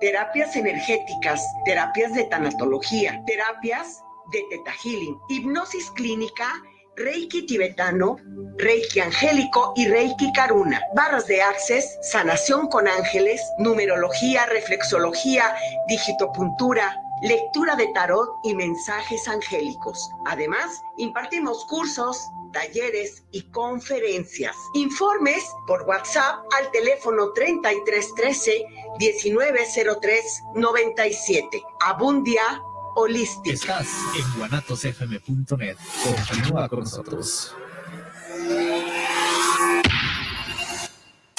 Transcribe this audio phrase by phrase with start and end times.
[0.00, 6.46] terapias energéticas, terapias de tanatología, terapias de teta healing, hipnosis clínica,
[6.96, 8.16] Reiki tibetano,
[8.58, 10.82] Reiki angélico y Reiki karuna.
[10.94, 15.54] Barras de access, sanación con ángeles, numerología, reflexología,
[15.88, 20.10] digitopuntura, lectura de tarot y mensajes angélicos.
[20.26, 24.56] Además, impartimos cursos, talleres y conferencias.
[24.74, 28.64] Informes por WhatsApp al teléfono 3313
[28.98, 31.62] 1903 97.
[31.80, 32.62] Abundia
[32.96, 33.54] Holística.
[33.54, 35.76] Estás en guanatosfm.net.
[36.28, 37.54] Continúa con nosotros.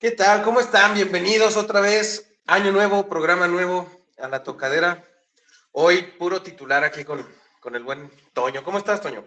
[0.00, 0.42] ¿Qué tal?
[0.42, 0.94] ¿Cómo están?
[0.94, 2.34] Bienvenidos otra vez.
[2.46, 5.06] Año nuevo, programa nuevo a la tocadera.
[5.72, 7.22] Hoy puro titular aquí con,
[7.60, 8.64] con el buen Toño.
[8.64, 9.26] ¿Cómo estás, Toño?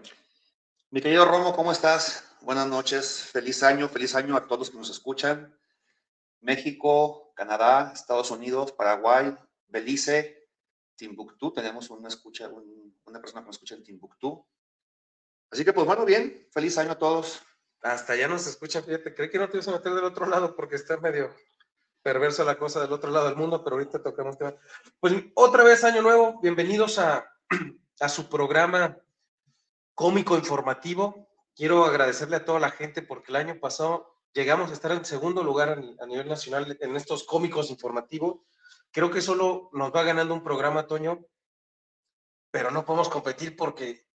[0.89, 2.23] Mi querido Romo, ¿cómo estás?
[2.41, 5.55] Buenas noches, feliz año, feliz año a todos que nos escuchan.
[6.41, 10.49] México, Canadá, Estados Unidos, Paraguay, Belice,
[10.95, 11.53] Timbuktu.
[11.53, 14.43] Tenemos una escucha, una persona que nos escucha en Timbuktu.
[15.51, 17.43] Así que pues bueno, bien, feliz año a todos.
[17.83, 20.55] Hasta ya nos escucha, fíjate, creí que no te ibas a meter del otro lado
[20.55, 21.35] porque está medio
[22.01, 24.55] perversa la cosa del otro lado del mundo, pero ahorita tocamos tema.
[24.99, 27.29] Pues otra vez año nuevo, bienvenidos a,
[27.99, 28.97] a su programa
[29.95, 31.29] cómico informativo.
[31.55, 35.43] Quiero agradecerle a toda la gente porque el año pasado llegamos a estar en segundo
[35.43, 38.39] lugar a, nivel nacional en estos cómicos informativos.
[38.91, 41.25] Creo que solo nos va ganando un programa, Toño,
[42.49, 44.07] pero no podemos competir porque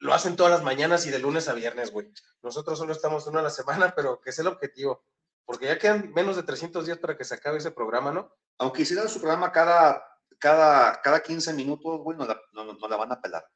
[0.00, 2.10] lo hacen todas las mañanas y de lunes a viernes, güey.
[2.42, 5.04] Nosotros solo estamos una a la semana, pero que es el objetivo.
[5.44, 8.34] Porque ya quedan menos de 300 días para que se acabe ese programa, ¿no?
[8.58, 10.04] Aunque hicieran su programa cada,
[10.38, 13.46] cada, cada 15 minutos, güey, no la, no, la van a pelar.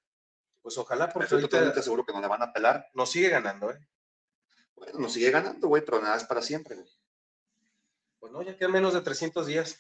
[0.61, 2.89] Pues ojalá, porque Estoy totalmente seguro que no la van a pelar.
[2.95, 3.79] Nos sigue ganando, ¿eh?
[4.75, 6.89] Bueno, nos sigue ganando, güey, pero nada es para siempre, güey.
[8.19, 9.79] Pues no, ya quedan menos de 300 días.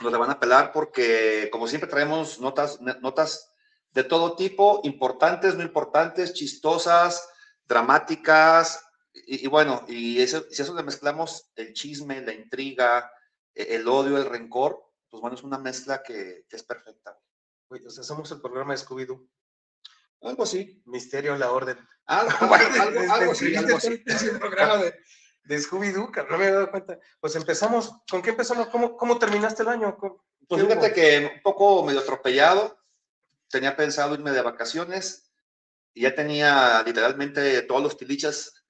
[0.00, 3.49] Nos la van a pelar porque, como siempre, traemos notas, notas
[3.92, 7.28] de todo tipo, importantes, no importantes, chistosas,
[7.66, 13.12] dramáticas, y, bueno, y eso, si eso le mezclamos el chisme, la intriga,
[13.54, 17.18] e, el odio, el rencor, pues bueno, es una mezcla que, es perfecta.
[17.68, 19.28] Oye, o sea, somos el programa de Scooby-Doo.
[20.22, 20.82] Algo así.
[20.86, 21.78] Misterio la orden.
[22.06, 24.02] Algo, algo, algo, así, algo así.
[24.26, 24.94] el programa de,
[25.44, 26.98] de Scooby-Doo, no me he dado cuenta.
[27.20, 28.66] Pues empezamos, ¿con qué empezamos?
[28.68, 29.96] ¿Cómo, cómo terminaste el año?
[30.48, 32.79] Pues fíjate que un poco medio atropellado,
[33.50, 35.30] tenía pensado irme de vacaciones
[35.92, 38.64] y ya tenía literalmente todos los tilichas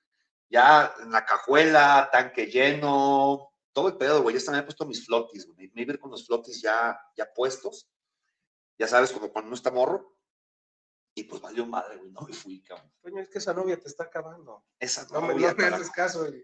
[0.48, 4.34] ya en la cajuela, tanque lleno, todo el pedo, güey.
[4.34, 5.70] Ya estaba, me he puesto mis flotis, güey.
[5.74, 7.88] Me iba con los flotis ya, ya puestos.
[8.76, 10.16] Ya sabes, como cuando no está morro.
[11.14, 12.10] Y pues valió madre, güey.
[12.10, 12.92] No me fui, cabrón.
[13.00, 14.64] Coño, es que esa novia te está acabando.
[14.80, 15.52] Esa no, novia.
[15.52, 16.42] No me haces caso, güey.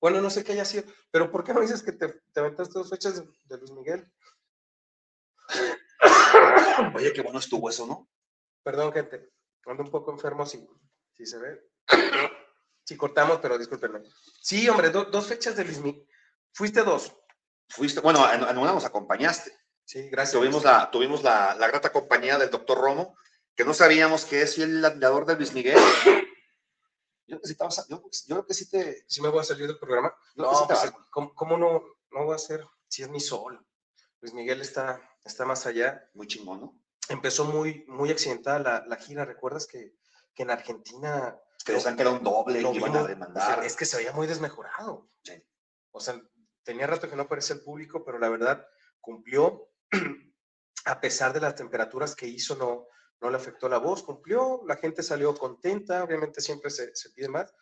[0.00, 0.84] Bueno, no sé qué haya sido.
[1.12, 4.12] Pero ¿por qué no dices que te, te aventaste dos fechas de Luis Miguel?
[6.94, 8.08] Oye, qué bueno estuvo eso, ¿no?
[8.62, 9.30] Perdón, gente.
[9.66, 10.66] Ando un poco enfermo, si,
[11.14, 11.70] si se ve.
[12.86, 14.00] Si cortamos, pero discúlpenme.
[14.42, 16.06] Sí, hombre, dos fechas de Luis Miguel.
[16.52, 17.16] Fuiste dos.
[17.66, 19.56] Fuiste, bueno, en, una nos acompañaste.
[19.86, 20.38] Sí, gracias.
[20.38, 23.16] Tuvimos, la, tuvimos la, la grata compañía del doctor Romo,
[23.54, 25.78] que no sabíamos que es el admirador de Luis Miguel.
[27.26, 29.02] Yo, yo, yo creo que sí te...
[29.08, 30.14] ¿Sí me voy a salir del programa?
[30.34, 33.66] No, pues, ¿cómo, ¿cómo, no, no voy a hacer si es mi sol?
[34.24, 36.08] Luis Miguel está está más allá.
[36.14, 36.80] Muy chingón, ¿no?
[37.08, 39.24] Empezó muy, muy accidentada la, gira.
[39.24, 39.96] ¿Recuerdas que,
[40.34, 41.38] que en Argentina...
[41.64, 43.64] Que decían que era un doble y iban a demandar.
[43.64, 45.10] Es que se veía muy desmejorado.
[45.92, 46.20] O sea,
[46.62, 48.66] tenía rato que no aparecía el público, pero la verdad
[49.00, 49.70] cumplió.
[50.86, 52.86] a pesar de las temperaturas que hizo, no,
[53.20, 57.28] no le afectó la voz, cumplió, la gente salió contenta, obviamente siempre se, se pide
[57.28, 57.54] más,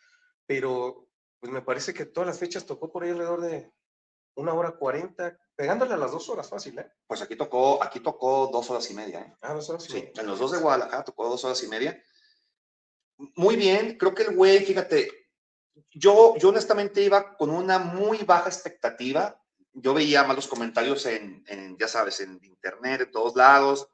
[0.45, 1.07] pero
[1.39, 3.71] pues me parece que todas las fechas tocó por ahí alrededor de
[4.35, 6.91] una hora cuarenta, pegándole a las dos horas fácil, ¿eh?
[7.07, 9.33] Pues aquí tocó, aquí tocó dos horas y media, ¿eh?
[9.41, 12.03] Ah, dos horas Sí, en los dos de Guadalajara tocó dos horas y media.
[13.35, 15.09] Muy bien, creo que el güey, fíjate,
[15.91, 19.39] yo, yo honestamente iba con una muy baja expectativa.
[19.73, 23.87] Yo veía malos comentarios en, en, ya sabes, en internet, de todos lados.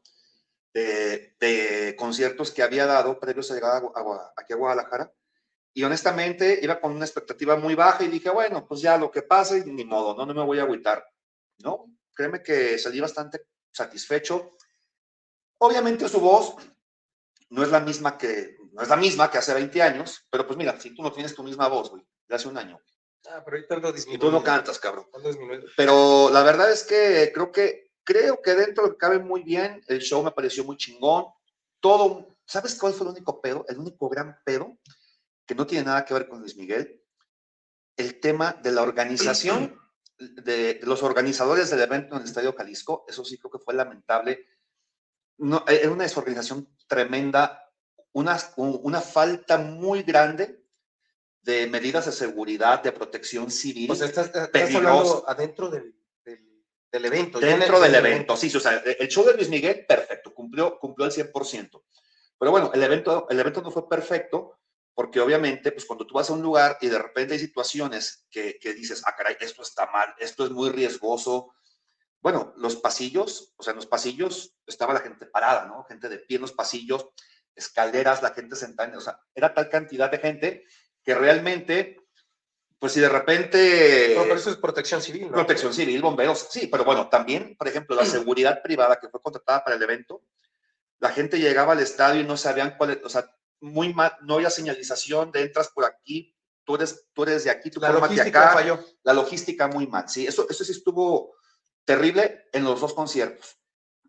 [0.74, 5.12] de, de conciertos que había dado previos a llegar a, a- aquí a Guadalajara.
[5.74, 9.22] Y honestamente iba con una expectativa muy baja y dije, bueno, pues ya lo que
[9.24, 11.06] pase, ni modo, no, no me voy a agüitar.
[11.64, 14.52] No, créeme que salí bastante satisfecho.
[15.60, 16.56] Obviamente su voz
[17.50, 20.58] no es la misma que, no es la misma que hace 20 años, pero pues
[20.58, 22.80] mira, si tú no tienes tu misma voz, güey, de hace un año,
[23.28, 24.28] Ah, pero ahorita ando y disminuyendo.
[24.28, 25.06] tú no cantas, cabrón.
[25.76, 29.84] Pero la verdad es que creo que creo que dentro cabe muy bien.
[29.88, 31.26] El show me pareció muy chingón.
[31.80, 33.66] Todo, ¿sabes cuál fue el único pedo?
[33.68, 34.78] El único gran pedo
[35.46, 37.04] que no tiene nada que ver con Luis Miguel.
[37.98, 39.78] El tema de la organización
[40.20, 43.06] de, los organizadores del evento en el Estadio Jalisco.
[43.08, 44.46] Eso sí creo que fue lamentable.
[45.38, 47.72] No, eh, era una desorganización tremenda,
[48.12, 50.64] una, un- una falta muy grande
[51.42, 55.96] de medidas de seguridad, de protección civil O sea, estás, estás hablando adentro del,
[56.26, 57.40] del, del evento.
[57.40, 58.36] el- dentro del en el evento.
[58.36, 61.84] Sí, sí, o sea, el show de Luis Miguel, perfecto, cumplió, cumplió al 100%.
[62.38, 64.59] Pero bueno, el evento, el evento no fue perfecto
[65.00, 68.60] porque obviamente, pues cuando tú vas a un lugar y de repente hay situaciones que,
[68.60, 71.54] que dices, ah, caray, esto está mal, esto es muy riesgoso.
[72.20, 75.86] Bueno, los pasillos, o sea, en los pasillos estaba la gente parada, ¿no?
[75.86, 77.08] Gente de pie en los pasillos,
[77.56, 80.66] escaleras, la gente sentada, o sea, era tal cantidad de gente
[81.02, 82.02] que realmente,
[82.78, 84.16] pues si de repente...
[84.18, 85.32] No, pero eso es protección civil, ¿no?
[85.32, 89.64] Protección civil, bomberos, sí, pero bueno, también, por ejemplo, la seguridad privada que fue contratada
[89.64, 90.26] para el evento,
[91.00, 94.36] la gente llegaba al estadio y no sabían cuál, es- o sea, muy mal, no
[94.36, 98.50] había señalización de entras por aquí, tú eres, tú eres de aquí, tú La logística
[98.50, 98.80] acá, falló.
[99.04, 101.36] la logística muy mal, sí, eso, eso sí estuvo
[101.84, 103.58] terrible en los dos conciertos,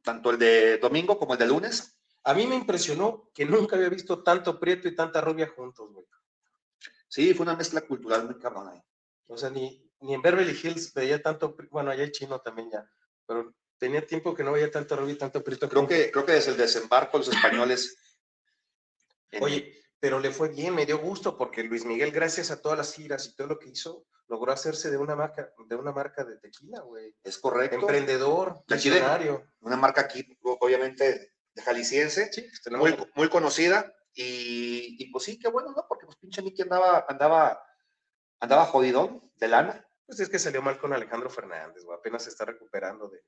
[0.02, 3.88] tanto el de domingo como el de lunes, A mí me impresionó que nunca había
[3.88, 6.06] visto tanto prieto y tanta rubia juntos, güey.
[7.08, 8.82] sí, fue una mezcla cultural muy cabrona ahí.
[9.26, 12.84] O sea, ni, ni en Beverly Hills veía tanto, bueno, allá hay chino también ya,
[13.26, 15.68] pero tenía tiempo que no veía tanto rubia y tanto prieto.
[15.68, 17.96] Creo que, creo que desde el desembarco los españoles...
[19.40, 22.94] Oye, pero le fue bien, me dio gusto porque Luis Miguel, gracias a todas las
[22.94, 26.38] giras y todo lo que hizo, logró hacerse de una marca, de una marca de
[26.38, 27.14] tequila, güey.
[27.22, 27.76] es correcto.
[27.76, 29.44] Emprendedor, visionario.
[29.60, 33.92] una marca aquí, obviamente, de jalisciense, Sí, pues muy, muy conocida.
[34.14, 35.84] Y, y pues sí, qué bueno, ¿no?
[35.88, 37.62] Porque pues pinche Mickey andaba, andaba,
[38.40, 39.88] andaba jodidón de lana.
[40.06, 41.98] Pues es que salió mal con Alejandro Fernández, güey.
[41.98, 43.20] Apenas se está recuperando de.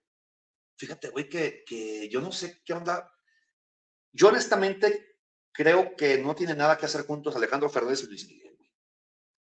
[0.76, 3.12] Fíjate, güey, que, que yo no sé qué onda.
[4.12, 5.11] Yo honestamente
[5.52, 8.58] creo que no tiene nada que hacer juntos Alejandro Fernández y Luis Miguel.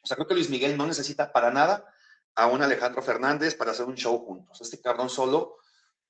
[0.01, 1.85] O sea, creo que Luis Miguel no necesita para nada
[2.35, 4.59] a un Alejandro Fernández para hacer un show juntos.
[4.61, 5.57] Este cabrón solo,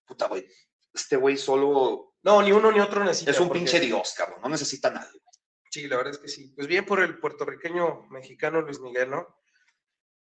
[0.05, 0.47] puta, güey,
[0.93, 3.31] este güey solo No, ni uno ni otro necesita.
[3.31, 5.21] es un pinche dios, cabrón, no necesita a nadie.
[5.69, 6.53] Sí, la verdad es que sí.
[6.55, 9.27] Pues bien por el puertorriqueño mexicano Luis Miguel, ¿no?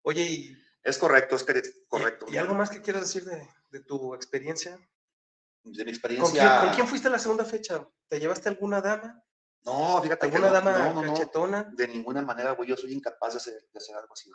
[0.02, 1.44] Oye, y, Es correcto, es
[1.88, 2.26] correcto.
[2.28, 4.78] ¿y algo más que quieras decir de, de tu experiencia?
[5.62, 6.60] de mi ¿Con quién, experiencia.
[6.60, 7.86] con quién fuiste a la segunda fecha?
[8.08, 9.22] ¿Te llevaste alguna dama?
[9.64, 13.36] No, fíjate ¿Alguna dama no, no, no, de ninguna manera, güey, yo soy incapaz de
[13.38, 14.30] hacer, de hacer algo así.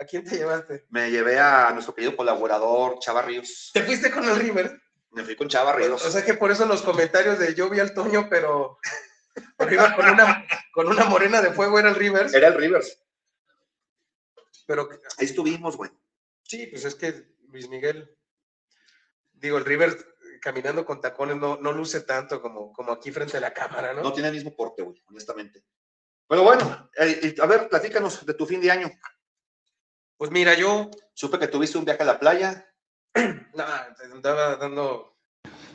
[0.00, 0.86] ¿A quién te llevaste?
[0.90, 3.70] Me llevé a nuestro querido colaborador, Chava Ríos.
[3.74, 4.80] ¿Te fuiste con el River?
[5.10, 6.04] Me fui con Chava Ríos.
[6.04, 8.78] O sea que por eso los comentarios de yo vi al Toño, pero,
[9.56, 12.32] pero iba con una, con una morena de fuego, era el Rivers.
[12.32, 13.02] Era el Rivers.
[14.66, 15.90] Pero Ahí estuvimos, güey.
[16.42, 18.14] sí, pues es que Luis Miguel,
[19.32, 19.96] digo, el Rivers
[20.40, 24.02] caminando con tacones no, no luce tanto como, como aquí frente a la cámara, ¿no?
[24.02, 25.64] No tiene el mismo porte, güey, honestamente.
[26.28, 28.90] Pero bueno, eh, a ver, platícanos de tu fin de año.
[30.16, 32.64] Pues mira, yo Supe que tuviste un viaje a la playa.
[33.54, 35.16] nada, te andaba dando.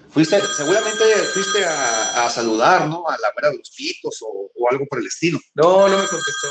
[0.10, 1.04] Fuiste, seguramente
[1.34, 3.10] fuiste a, a saludar, ¿no?
[3.10, 5.38] A la vera de los pitos o, o algo por el estilo.
[5.54, 6.48] No, no me contestó.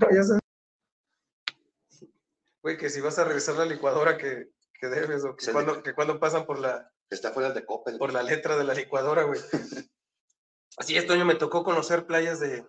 [0.00, 0.42] No, ya sabes.
[2.60, 4.48] Güey, que si vas a regresar la licuadora que,
[4.82, 7.64] que debes o que Se cuando, que cuando pasan por la, Que está fuera de
[7.64, 7.98] Coppel.
[7.98, 9.40] por la letra de la licuadora, güey.
[10.76, 12.66] Así este año me tocó conocer playas de,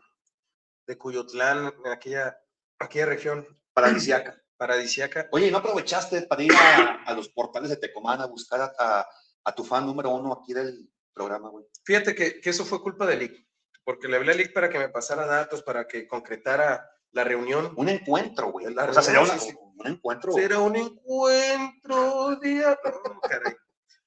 [0.86, 2.38] de Cuyotlán, en aquella,
[2.80, 4.40] aquella región Paradisiaca.
[4.58, 5.28] paradisiaca.
[5.32, 8.74] Oye, ¿y ¿no aprovechaste para ir a, a los portales de Tecomán a buscar a,
[8.78, 9.08] a-
[9.46, 11.66] a tu fan número uno aquí del programa, güey?
[11.84, 13.48] Fíjate que, que eso fue culpa de Lick,
[13.84, 17.72] porque le hablé a Lick para que me pasara datos, para que concretara la reunión.
[17.78, 18.72] Un encuentro, güey.
[18.74, 20.34] La O sea, sería una- sí, un encuentro.
[20.34, 22.78] Será un encuentro día.
[22.84, 23.56] no, caray.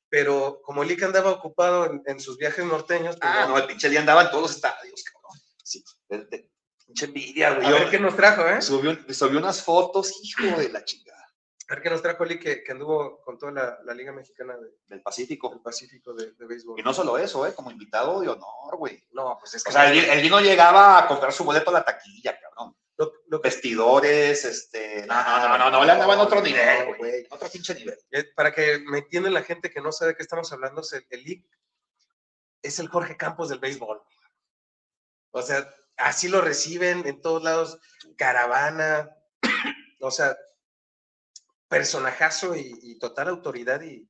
[0.09, 3.49] Pero como Lick andaba ocupado en, en sus viajes norteños, pues Ah, no.
[3.53, 5.41] no, el pinche día andaba en todos los estadios, cabrón.
[5.63, 6.51] Sí, de-
[6.87, 7.67] pinche envidia, güey.
[7.67, 8.63] a ver qué nos trajo, ¿eh?
[8.63, 11.25] subió, subió unas fotos, hijo de la chingada,
[11.69, 14.57] A ver qué nos trajo Lick, que, que anduvo con toda la, la Liga Mexicana
[14.57, 15.51] de- del Pacífico.
[15.51, 16.79] del Pacífico de, de béisbol.
[16.79, 17.53] Y no solo eso, ¿eh?
[17.55, 19.05] Como invitado de honor, güey.
[19.11, 21.75] No, pues es que O sea, el, el Gino llegaba a comprar su boleto a
[21.75, 22.77] la taquilla, cabrón.
[22.99, 25.07] Lo, lo que- Vestidores, este...
[25.07, 27.27] No, no, no, no, no, él andaba en otro nivel, güey.
[27.31, 27.99] Otro pinche nivel.
[28.11, 31.25] eh, para que me entiendan la gente que no sabe de qué estamos hablando, el,
[31.25, 31.47] Lick
[32.63, 34.03] es el Jorge Campos del béisbol.
[35.31, 37.79] O sea, así lo reciben en todos lados,
[38.17, 39.11] caravana,
[40.01, 40.37] o sea,
[41.69, 44.09] personajazo y, y total autoridad y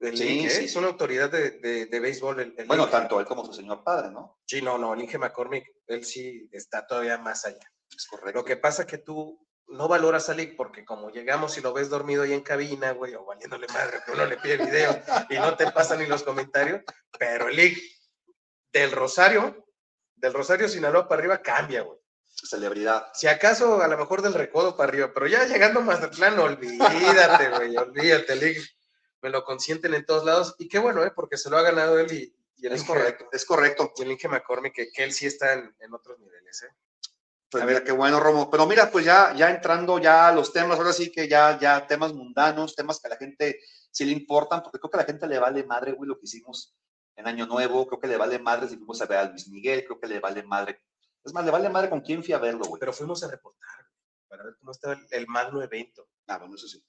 [0.00, 0.50] el Sí, ¿eh?
[0.50, 2.40] sí, es una autoridad de, de- de béisbol.
[2.40, 4.38] el- el Bueno, tanto él como su señor padre, ¿no?
[4.46, 7.72] Sí, no, no, el Inge McCormick, él sí está todavía más allá.
[7.94, 8.38] Es correcto.
[8.40, 11.88] Lo que pasa que tú no valoras a Lick porque como llegamos y lo ves
[11.90, 14.96] dormido ahí en cabina, güey, o valiéndole madre, que uno le pide videos
[15.28, 16.80] y no te pasan ni los comentarios,
[17.18, 17.78] pero el Lick
[18.72, 19.66] del Rosario,
[20.14, 21.98] del Rosario Sinaloa para arriba cambia, güey.
[22.48, 23.08] Celebridad.
[23.14, 26.44] Si acaso a lo mejor del recodo para arriba, pero ya llegando más de plano,
[26.44, 28.77] olvídate, güey, olvídate, Lick.
[29.22, 31.10] Me lo consienten en todos lados y qué bueno, ¿eh?
[31.14, 33.92] Porque se lo ha ganado él y, y el Es Inge- correcto, es correcto.
[33.96, 36.68] y el Inge McCormick, que, que él sí está en, en otros niveles, ¿eh?
[37.50, 38.50] Pues mira, qué bueno, Romo.
[38.50, 41.86] Pero mira, pues ya, ya entrando ya a los temas, ahora sí que ya, ya
[41.86, 43.58] temas mundanos, temas que a la gente
[43.90, 46.26] sí le importan, porque creo que a la gente le vale madre, güey, lo que
[46.26, 46.76] hicimos
[47.16, 49.84] en Año Nuevo, creo que le vale madre si fuimos a ver a Luis Miguel,
[49.84, 50.82] creo que le vale madre.
[51.24, 52.78] Es más, le vale madre con quién fui a verlo, güey.
[52.78, 53.86] Pero fuimos a reportar
[54.28, 56.06] para ver cómo estaba el, el magno evento.
[56.26, 56.84] Ah, bueno, eso sí.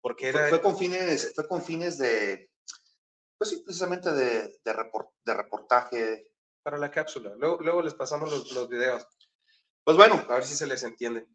[0.00, 2.50] Porque Fue, era, fue con fines, fue con fines de,
[3.38, 6.26] pues sí, precisamente de, de, report- de reportaje.
[6.62, 7.34] para la cápsula.
[7.36, 9.06] Luego, luego les pasamos los, los videos,
[9.84, 11.26] Pues bueno, a ver si se les entiende.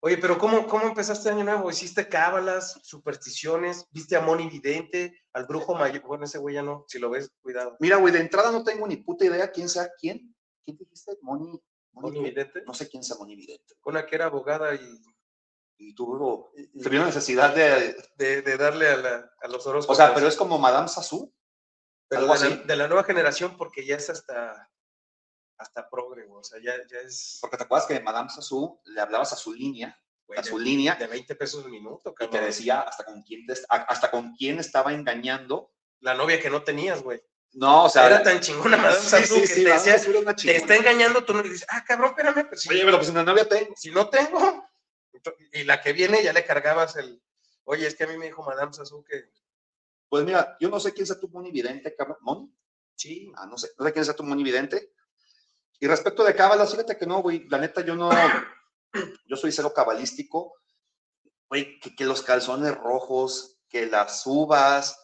[0.00, 1.70] Oye, pero ¿cómo, cómo empezaste año nuevo?
[1.70, 3.86] ¿Hiciste cábalas, supersticiones?
[3.90, 6.02] ¿Viste a Moni Vidente, al brujo mayor?
[6.02, 7.76] Bueno, ese güey ya no, si lo ves, cuidado.
[7.80, 10.34] mira, güey, de entrada no tengo ni puta idea quién sea quién.
[10.64, 11.16] ¿Quién dijiste?
[11.22, 11.58] Moni.
[11.92, 13.74] Moni Vidente, No sé quién sea Moni Vidente.
[13.84, 15.00] una que era abogada y,
[15.76, 19.70] Y tuvo, se vio la necesidad de, de, de darle a, la- a los o
[19.70, 19.96] horóscopos.
[19.96, 21.32] sea, pero es como Madame Sassou.
[22.08, 24.70] Pero de, la, de la nueva generación, porque ya es hasta,
[25.58, 29.32] hasta progre, o sea, ya, ya es Porque te acuerdas que Madame Sassou le hablabas
[29.32, 32.24] a su línea, güey, a de, su línea, de 20 pesos el minuto, y te
[32.26, 32.44] cabrón.
[32.44, 35.72] decía hasta con quién, te- hasta con quién estaba engañando.
[36.00, 37.20] La novia que no tenías, güey.
[37.54, 39.96] No, o sea, era tan chingona Madame sí, Sassou sí, que sí, te decía,
[40.36, 43.08] te está engañando, tú no le dices, ah, cabrón, espérame, pues, si, Oye, pero pues
[43.10, 43.72] una novia tengo.
[43.76, 44.63] si no tengo.
[45.52, 47.22] Y la que viene ya le cargabas el,
[47.64, 49.30] oye, es que a mí me dijo Madame Sassou que
[50.08, 52.18] Pues mira, yo no sé quién sea tu Moni Vidente, cabrón.
[52.20, 52.54] ¿Moni?
[52.96, 54.92] sí, Ah, no sé, no sé quién sea tu Moni Vidente.
[55.80, 58.10] Y respecto de cábalas, fíjate que no, güey, la neta yo no,
[59.26, 60.54] yo soy cero cabalístico.
[61.48, 64.98] Güey, que, que los calzones rojos, que las uvas,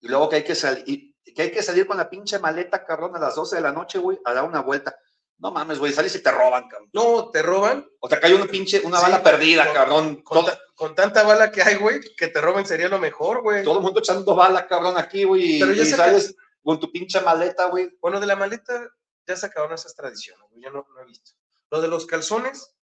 [0.00, 3.14] y luego que hay que salir, que hay que salir con la pinche maleta, cabrón,
[3.16, 4.96] a las 12 de la noche, güey, a dar una vuelta.
[5.42, 6.88] No mames, güey, sales y te roban, cabrón.
[6.92, 7.84] no, te roban.
[7.98, 10.22] O te cae una pinche, una Sí, bala perdida, con- cabrón.
[10.22, 13.42] Con, Todo, ta- con tanta bala que hay, güey, que te roben sería lo mejor,
[13.42, 13.64] güey.
[13.64, 17.20] todo el mundo echando bala, cabrón, aquí, güey, Pero ya y sales con tu pinche
[17.20, 17.90] maleta, güey.
[18.00, 18.88] Bueno, de la maleta
[19.26, 21.32] ya se acabaron esas tradiciones, güey, yo no, no he visto.
[21.70, 22.74] Lo de los calzones,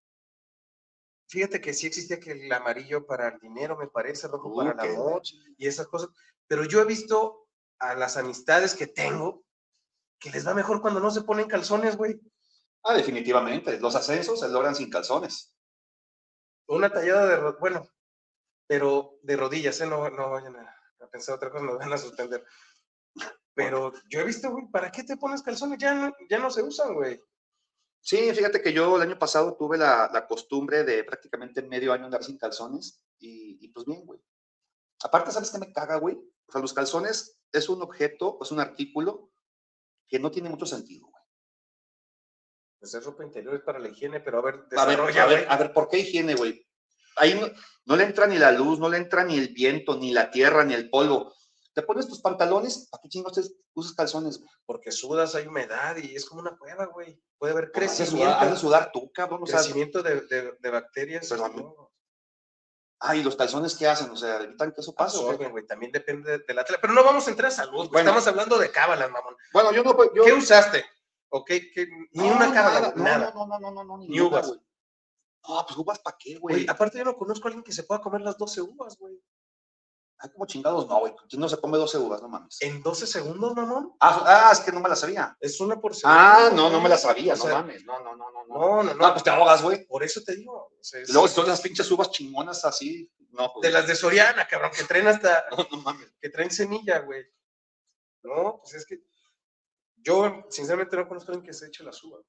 [1.28, 4.80] fíjate que sí existía que el amarillo para el dinero, me parece, rojo para el
[4.96, 5.22] amor
[5.56, 6.10] y esas cosas,
[6.46, 7.48] pero yo he visto
[7.78, 9.44] a las amistades que tengo
[10.18, 12.20] que les va mejor cuando no se ponen calzones, güey.
[12.82, 13.78] Ah, definitivamente.
[13.78, 15.54] Los ascensos se logran sin calzones.
[16.66, 17.86] Una tallada de, bueno,
[18.66, 19.86] pero de rodillas, ¿eh?
[19.86, 22.44] No, no vayan a, a pensar otra cosa, nos van a suspender.
[23.54, 25.78] Pero yo he visto, güey, ¿para qué te pones calzones?
[25.78, 27.20] Ya no, ya no se usan, güey.
[28.00, 32.06] Sí, fíjate que yo el año pasado tuve la, la costumbre de prácticamente medio año
[32.06, 34.20] andar sin calzones y, y pues bien, güey.
[35.02, 36.14] Aparte, ¿sabes qué me caga, güey?
[36.46, 39.32] O sea, los calzones es un objeto, es un artículo
[40.08, 41.19] que no tiene mucho sentido, güey.
[42.80, 45.46] Pues es ropa interior, es para la higiene, pero a ver, A ver, a ver,
[45.50, 46.66] a ver, ¿por qué higiene, güey?
[47.16, 47.46] Ahí no,
[47.84, 50.64] no le entra ni la luz, no le entra ni el viento, ni la tierra,
[50.64, 51.34] ni el polvo.
[51.74, 54.50] Te pones tus pantalones, ¿para qué chingados te usas calzones, güey?
[54.64, 57.20] Porque sudas, hay humedad y es como una cueva, güey.
[57.38, 59.42] Puede haber crecimiento, has de sudar tú, cabrón.
[59.42, 61.26] O sea, crecimiento de, de- de bacterias.
[61.28, 61.92] Pero, ¿no?
[63.00, 64.10] ay, los calzones, ¿qué hacen?
[64.10, 65.16] O sea, evitan que eso pase.
[65.18, 65.66] Absorben, güey.
[65.66, 66.78] También depende de, de la tela.
[66.80, 67.88] Pero no vamos a entrar a salud, güey.
[67.90, 68.10] Bueno.
[68.10, 69.36] Estamos hablando de cábalas, mamón.
[69.52, 70.84] Bueno, yo no, yo, ¿Qué usaste?
[71.30, 71.46] ¿Ok?
[71.48, 73.32] ¿Qué- Ni No, una cábala, nada, nada.
[73.34, 74.46] No, no, no, no, no, ni, Ni uvas.
[74.48, 74.60] güey.
[75.48, 76.66] No, pues uvas para qué, güey.
[76.68, 79.18] Aparte yo no conozco a alguien que se pueda comer las 12 uvas, güey.
[80.22, 81.14] Ay, como chingados, no, güey.
[81.30, 82.20] ¿Quién no se come 12 uvas?
[82.20, 82.58] No mames.
[82.60, 83.94] En 12 segundos, mamón.
[84.00, 85.34] Ah, ah, es que no me la sabía.
[85.40, 86.20] Es una por segundo.
[86.20, 87.84] Ah, no, no me la sabía, O no mames.
[87.86, 88.44] No, no, no, no.
[88.46, 88.94] No, No, no, no.
[89.06, 89.86] no pues te ahogas, güey.
[89.86, 90.52] Por eso te digo.
[90.78, 93.62] o sea, es luego si son esas pinches uvas chingonas así, no, pues.
[93.62, 96.12] de las de Soriana, cabrón, que traen hasta, No, no mames.
[96.20, 97.24] que traen semilla, güey.
[98.22, 98.98] No, pues es que
[100.02, 102.24] yo sinceramente no conozco a alguien que se eche la uvas.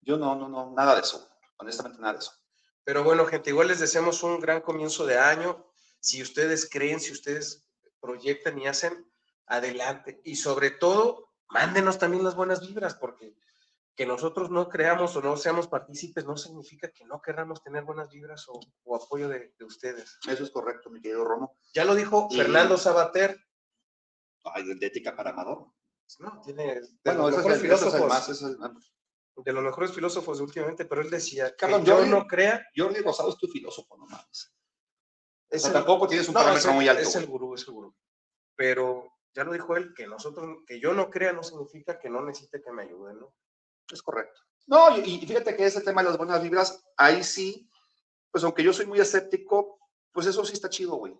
[0.00, 1.28] Yo no, no, no, nada de eso.
[1.58, 2.32] Honestamente, nada de eso.
[2.84, 5.66] Pero bueno, gente, igual les deseamos un gran comienzo de año.
[6.00, 7.66] Si ustedes creen, si ustedes
[8.00, 9.10] proyectan y hacen,
[9.46, 10.20] adelante.
[10.24, 13.34] Y sobre todo, mándenos también las buenas vibras, porque
[13.94, 18.08] que nosotros no creamos o no seamos partícipes no significa que no querramos tener buenas
[18.10, 20.18] vibras o, o apoyo de, de ustedes.
[20.28, 21.58] Eso es correcto, mi querido Romo.
[21.74, 23.36] Ya lo dijo Y- Fernando Sabater,
[24.44, 25.72] Ay, de ética para Amador.
[26.18, 28.28] No, tiene de Bueno, es, el, es el más.
[28.28, 28.58] es el-
[29.36, 32.66] de los mejores filósofos últimamente, pero él decía que Cabrón, yo no crea.
[32.76, 34.52] Jordi Rosado es tu filósofo, no mames.
[35.48, 37.02] Es el- tampoco tienes un no, parámetro muy alto.
[37.02, 37.94] Es el gurú, es el gurú.
[38.56, 42.24] Pero ya lo dijo él, que nosotros, que yo no crea no significa que no
[42.24, 43.34] necesite que me ayuden, ¿no?
[43.92, 44.40] Es correcto.
[44.66, 47.70] No, y, y fíjate que ese tema de las buenas vibras, ahí sí,
[48.30, 49.78] pues aunque yo soy muy escéptico,
[50.12, 51.16] pues eso sí está chido, güey.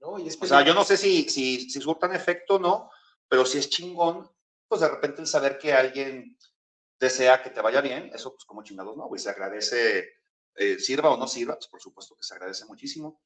[0.00, 2.90] No, y es O sea, yo no sé si, si, si surtan efecto o no,
[3.28, 4.30] pero si es chingón,
[4.68, 6.36] pues de repente el saber que alguien
[6.98, 10.14] desea que te vaya bien, eso pues como chingados no, güey, se agradece,
[10.54, 13.20] eh, sirva o no sirva, pues por supuesto que se agradece muchísimo.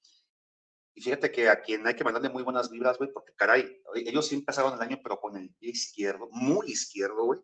[0.95, 4.27] Y fíjate que a quien hay que mandarle muy buenas vibras, güey, porque caray, ellos
[4.27, 7.41] sí empezaron el año, pero con el pie izquierdo, muy izquierdo, güey.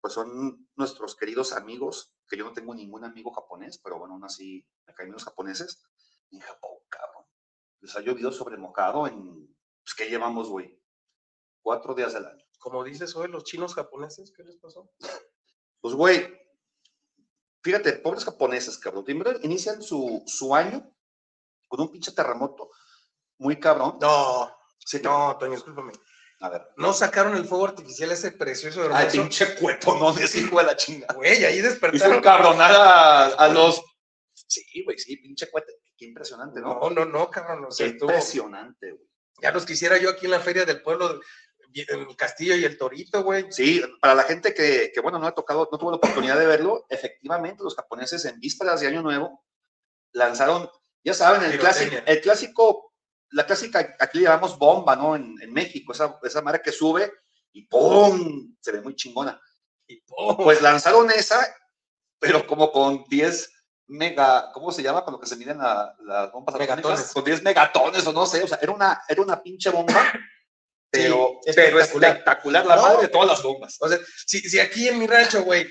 [0.00, 4.24] Pues son nuestros queridos amigos, que yo no tengo ningún amigo japonés, pero bueno, aún
[4.24, 5.82] así, acá hay menos japoneses,
[6.30, 7.24] en Japón, cabrón.
[7.80, 10.77] Les ha llovido sobre mojado en, pues, ¿qué llevamos, güey?
[11.62, 12.44] Cuatro días del año.
[12.58, 14.90] Como dices hoy, los chinos japoneses, ¿qué les pasó?
[15.80, 16.28] Pues, güey,
[17.62, 19.04] fíjate, pobres japoneses, cabrón.
[19.04, 20.90] Primero inician su, su año
[21.68, 22.70] con un pinche terremoto
[23.38, 23.98] muy cabrón.
[24.00, 25.92] No, Sí, no, Toño, discúlpame.
[26.40, 26.62] A ver.
[26.76, 29.10] No sacaron el fuego artificial ese precioso Ay, hermoso.
[29.22, 31.06] pinche cueto, no, ese hijo de la chinga.
[31.14, 32.22] Güey, ahí Hizo despertaron.
[32.22, 33.82] cabronar a, a los.
[34.34, 35.74] Sí, güey, sí, pinche cuete.
[35.96, 36.78] Qué impresionante, ¿no?
[36.80, 37.66] No, no, no, cabrón.
[37.66, 39.04] O sea, Qué impresionante, güey.
[39.42, 41.20] ya los quisiera yo aquí en la feria del pueblo,
[41.74, 43.46] el Castillo y el Torito, güey.
[43.50, 46.46] Sí, para la gente que, que, bueno, no ha tocado, no tuvo la oportunidad de
[46.46, 49.44] verlo, efectivamente los japoneses en vísperas de Año Nuevo
[50.12, 50.68] lanzaron,
[51.04, 52.94] ya saben, el clásico, el clásico,
[53.30, 55.14] la clásica, aquí le llamamos bomba, ¿no?
[55.16, 57.12] En, en México, esa, esa madre que sube
[57.52, 58.56] y ¡pum!
[58.60, 59.40] Se ve muy chingona.
[59.86, 60.36] Y ¡pum!
[60.36, 61.38] Pues lanzaron esa,
[62.18, 63.50] pero como con 10
[63.88, 65.04] mega, ¿cómo se llama?
[65.04, 67.12] Con lo que se miden la- las bombas Megatones.
[67.12, 69.94] Con 10 megatones o no sé, o sea, era una, era una pinche bomba,
[70.90, 72.10] pero, Sí, pero espectacular.
[72.12, 72.82] espectacular, la No.
[72.82, 73.76] madre de todas las bombas.
[73.80, 75.68] O sea, si, si aquí en mi rancho, güey,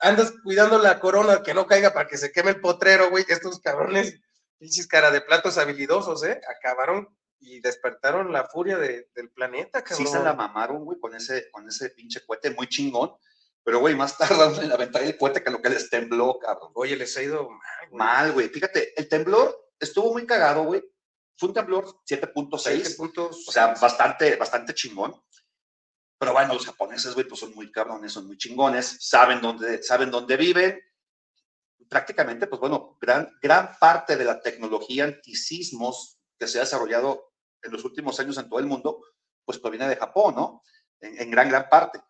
[0.00, 3.60] andas cuidando la corona que no caiga para que se queme el potrero, güey, estos
[3.60, 4.14] cabrones,
[4.58, 6.40] pinches cara de platos habilidosos, ¿eh?
[6.48, 7.08] Acabaron
[7.40, 10.06] y despertaron la furia de- del planeta, Sí cabrón.
[10.12, 13.14] se la mamaron, güey, con ese, con ese pinche cohete muy chingón,
[13.64, 14.16] pero, güey, más
[14.52, 16.70] tardaron en aventar el cohete que lo que les tembló, cabrón.
[16.74, 17.98] Oye, les ha ido mal, güey.
[17.98, 18.48] Mal, güey.
[18.48, 20.82] Fíjate, el temblor estuvo muy cagado, güey.
[21.38, 22.58] Fue un temblor 7.6.
[22.60, 23.48] Siete puntos.
[23.48, 25.14] O sea, bastante, bastante chingón.
[26.18, 30.10] Pero bueno, los japoneses, güey, pues son muy cabrones, son muy chingones, saben dónde, saben
[30.10, 30.80] dónde viven.
[31.88, 37.72] Prácticamente, pues bueno, gran, gran parte de la tecnología antisismos que se ha desarrollado en
[37.72, 39.00] los últimos años en todo el mundo,
[39.44, 40.62] pues proviene de Japón, ¿no?
[41.00, 42.02] En, en gran, gran parte.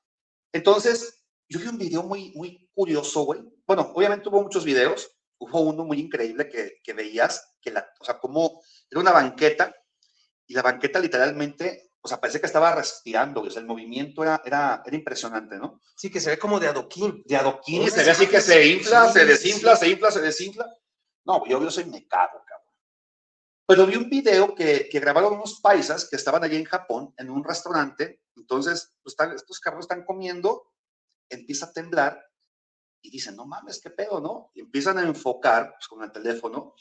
[0.52, 3.40] Entonces, yo vi un video muy, muy curioso, güey.
[3.66, 5.17] Bueno, obviamente hubo muchos videos.
[5.38, 9.74] Hubo uno muy increíble que, que veías, que la, o sea, como era una banqueta
[10.46, 14.40] y la banqueta literalmente, o sea, parece que estaba respirando, o sea, el movimiento era,
[14.44, 15.80] era, era impresionante, ¿no?
[15.96, 17.22] Sí, que se ve como de adoquín.
[17.26, 20.66] De adoquín, y se ve así que se infla, se desinfla, se infla, se desinfla.
[21.24, 22.74] No, yo, yo soy mecado, cabrón.
[23.66, 27.28] Pero vi un video que, que grabaron unos paisas que estaban allí en Japón, en
[27.28, 30.72] un restaurante, entonces, pues, están, estos cabrones están comiendo,
[31.28, 32.24] empieza a temblar,
[33.02, 34.50] y dicen, no mames, qué pedo, ¿no?
[34.54, 36.74] Y empiezan a enfocar pues, con el teléfono.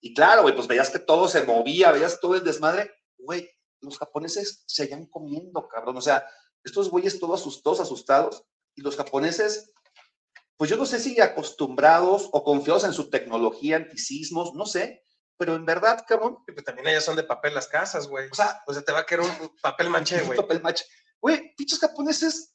[0.00, 2.90] Y claro, güey, pues veías que todo se movía, veías todo el desmadre.
[3.18, 3.48] Güey,
[3.80, 5.96] los japoneses seguían comiendo, cabrón.
[5.96, 6.26] O sea,
[6.64, 8.44] estos güeyes todos asustados, asustados.
[8.74, 9.72] Y los japoneses,
[10.56, 15.04] pues yo no sé si acostumbrados o confiados en su tecnología, antisismos, no sé.
[15.36, 18.28] Pero en verdad, cabrón, pues también allá son de papel las casas, güey.
[18.30, 20.38] o sea, O sea, te va a quedar un papel manché, güey.
[20.38, 20.84] papel macho.
[21.20, 22.54] Güey, pinches japoneses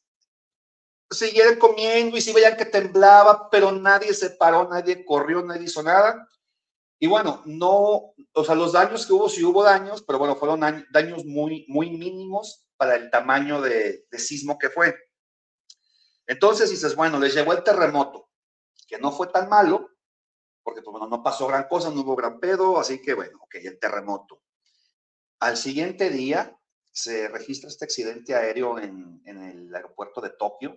[1.09, 5.81] siguieron comiendo y sí veían que temblaba, pero nadie se paró, nadie corrió, nadie hizo
[5.83, 6.27] nada.
[6.99, 10.61] Y bueno, no, o sea, los daños que hubo, sí hubo daños, pero bueno, fueron
[10.61, 14.95] dañ- daños muy, muy mínimos para el tamaño de, de sismo que fue.
[16.25, 18.29] Entonces dices, bueno, les llegó el terremoto,
[18.87, 19.89] que no fue tan malo,
[20.63, 23.55] porque pues bueno, no pasó gran cosa, no hubo gran pedo, así que bueno, ok,
[23.55, 24.41] el terremoto.
[25.39, 26.59] Al siguiente día
[26.91, 30.75] se registra este accidente aéreo en, en el aeropuerto de Tokio,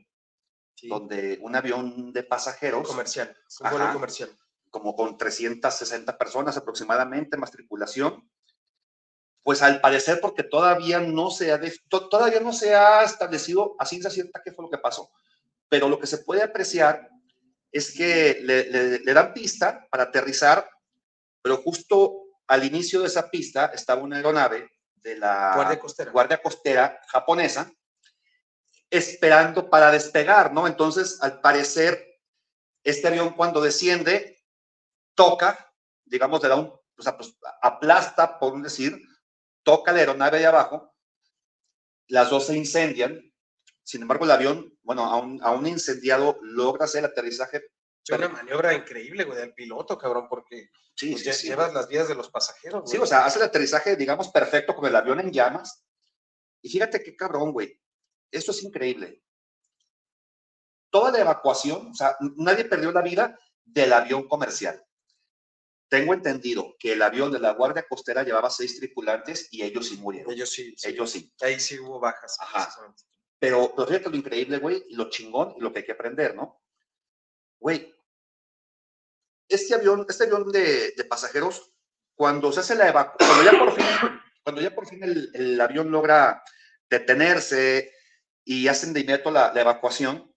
[0.80, 3.36] Sí, donde un avión de pasajeros, comercial.
[3.60, 3.92] Un vuelo Ajá.
[3.94, 4.30] comercial.
[4.70, 8.30] como con 360 personas aproximadamente, más tripulación,
[9.42, 13.84] pues al parecer porque todavía no se ha, to- todavía no se ha establecido a
[13.86, 15.10] ciencia cierta qué fue lo que pasó,
[15.68, 17.08] pero lo que se puede apreciar
[17.72, 20.68] es que le, le- le dan pista para aterrizar,
[21.42, 26.10] pero justo al inicio de esa pista estaba una aeronave de la Guardia costera.
[26.12, 27.70] Guardia Costera japonesa
[28.90, 30.66] esperando para despegar, ¿no?
[30.66, 32.20] Entonces, al parecer,
[32.84, 34.42] este avión cuando desciende,
[35.14, 35.72] toca,
[36.04, 39.00] digamos, le da un, o sea, pues aplasta, por un decir,
[39.62, 40.90] toca la aeronave de abajo
[42.08, 43.22] las dos se incendian.
[43.84, 47.62] Sin embargo, el avión, bueno, aún, aún incendiado, logra hacer el aterrizaje.
[48.04, 51.66] Es una maniobra increíble, güey, del piloto, cabrón, porque Sí, pues, sí, ya sí, llevas
[51.68, 51.76] güey.
[51.76, 53.04] las vidas de los pasajeros, Sí, güey.
[53.04, 55.84] o sea, hace el aterrizaje, digamos, perfecto con el avión en llamas.
[56.62, 57.80] Y fíjate qué cabrón, güey.
[58.30, 59.22] Esto es increíble.
[60.90, 64.84] Toda la evacuación, o sea, nadie perdió la vida del avión comercial.
[65.88, 69.96] Tengo entendido que el avión de la Guardia Costera llevaba seis tripulantes y ellos sí
[69.96, 70.32] murieron.
[70.32, 70.88] Ellos sí, sí.
[70.88, 71.32] Ellos sí.
[71.40, 72.36] Ahí sí hubo bajas.
[72.40, 72.68] Ajá.
[73.40, 76.34] Pero, pero fíjate lo increíble, güey, y lo chingón y lo que hay que aprender,
[76.34, 76.62] ¿no?
[77.58, 77.92] Güey,
[79.48, 81.72] este avión, este avión de, de pasajeros,
[82.14, 85.60] cuando se hace la evacuación, cuando ya por fin, cuando ya por fin el, el
[85.60, 86.42] avión logra
[86.88, 87.94] detenerse
[88.44, 90.34] y hacen de inmediato la, evacuación,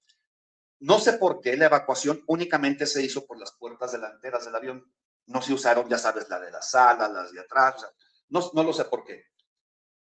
[0.80, 4.94] no sé por qué la evacuación únicamente se hizo por las puertas delanteras del avión.
[5.26, 7.86] No se usaron, ya sabes, la de la sala, las de atrás,
[8.30, 9.26] no, no lo sé por qué.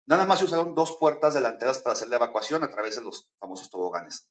[0.05, 3.29] Nada más se usaron dos puertas delanteras para hacer la evacuación a través de los
[3.39, 4.27] famosos toboganes.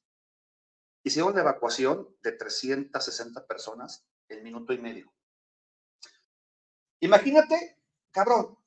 [1.03, 5.11] Hicieron la evacuación de 360 personas en minuto y medio.
[6.99, 7.81] Imagínate,
[8.11, 8.57] cabrón,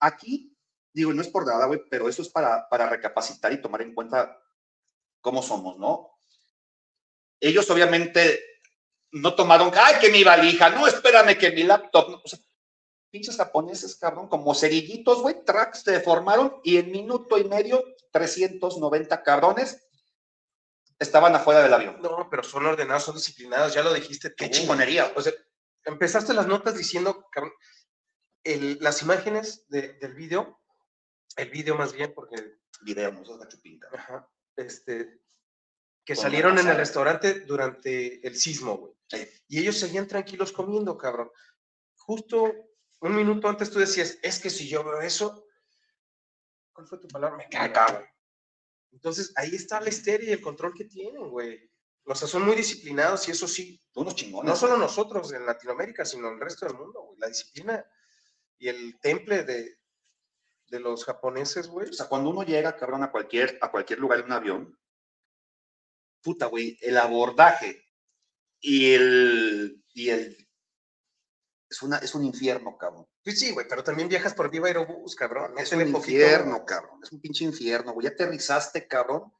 [0.00, 0.53] aquí,
[0.94, 3.94] digo, no es por nada, güey, pero eso es para, para recapacitar y tomar en
[3.94, 4.40] cuenta
[5.20, 6.10] cómo somos, ¿no?
[7.40, 8.40] Ellos obviamente
[9.12, 12.38] no tomaron, ay, que mi valija, no, espérame, que mi laptop, no, o sea,
[13.10, 19.22] pinches japoneses, cabrón, como cerillitos, güey, tracks se formaron y en minuto y medio, 390
[19.22, 19.86] cabrones
[20.98, 22.00] estaban afuera del avión.
[22.00, 24.36] No, pero son ordenados, son disciplinados, ya lo dijiste tú.
[24.38, 25.12] Qué chingonería.
[25.16, 25.32] O sea,
[25.84, 27.52] empezaste las notas diciendo, cabrón,
[28.44, 30.60] el- las imágenes de- del video,
[31.36, 33.88] el video más bien, porque Video, no seas gachupinta.
[33.92, 35.20] ajá, este,
[36.04, 38.92] que salieron en el restaurante durante el sismo, güey.
[39.08, 39.26] Sí.
[39.48, 41.30] Y ellos seguían tranquilos comiendo, cabrón.
[41.96, 42.52] Justo
[43.00, 45.46] un minuto antes tú decías, es que si yo veo eso,
[46.72, 47.36] ¿cuál fue tu palabra?
[47.38, 47.72] Me cago.
[47.72, 48.06] cago.
[48.92, 51.70] Entonces, ahí está la histeria y el control que tienen, güey.
[52.06, 54.48] O sea, son muy disciplinados y eso sí, Unos chingones.
[54.50, 57.18] no solo nosotros en Latinoamérica, sino el resto del mundo, güey.
[57.18, 57.84] La disciplina
[58.58, 59.78] y el temple de,
[60.74, 61.88] de los japoneses, güey.
[61.88, 64.78] O sea, cuando uno llega, cabrón, a cualquier, a cualquier lugar en un avión,
[66.20, 67.84] puta, güey, el abordaje
[68.60, 70.48] y el, y el,
[71.70, 73.06] es una, es un infierno, cabrón.
[73.22, 75.54] Pues sí, güey, pero también viajas por Viva Aerobús, cabrón.
[75.56, 75.98] Es un poquito.
[75.98, 77.00] infierno, cabrón.
[77.02, 78.06] Es un pinche infierno, güey.
[78.06, 79.32] Ya aterrizaste, cabrón.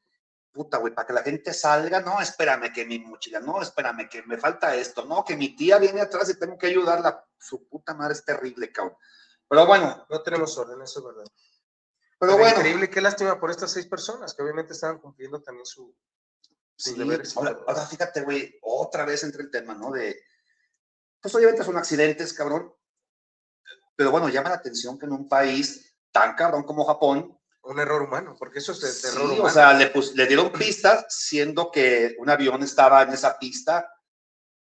[0.51, 1.99] Puta, güey, para que la gente salga.
[1.99, 3.41] No, espérame que mi mochila.
[3.41, 5.05] No, espérame que me falta esto.
[5.05, 7.25] No, que mi tía viene atrás y tengo que ayudarla.
[7.37, 8.97] Su puta madre es terrible, cabrón.
[9.49, 11.23] Pero bueno, No tenemos orden, eso es verdad.
[12.19, 12.57] pero Pero bueno.
[12.57, 15.95] increíble, qué lástima por estas seis personas que obviamente estaban cumpliendo también su,
[16.77, 17.33] Sí, deberes.
[17.35, 19.91] y ahora, ahora fíjate, güey, otra vez entre el tema, ¿no?
[19.91, 20.19] De,
[21.21, 22.73] pues obviamente son accidentes, cabrón.
[23.95, 28.01] Pero bueno, llama la atención que en un país tan cabrón como Japón, Un error
[28.03, 29.43] humano, porque eso es de sí, terror humano.
[29.45, 33.89] o sea, le, pus- le dieron pistas, siendo que un avión estaba en esa pista.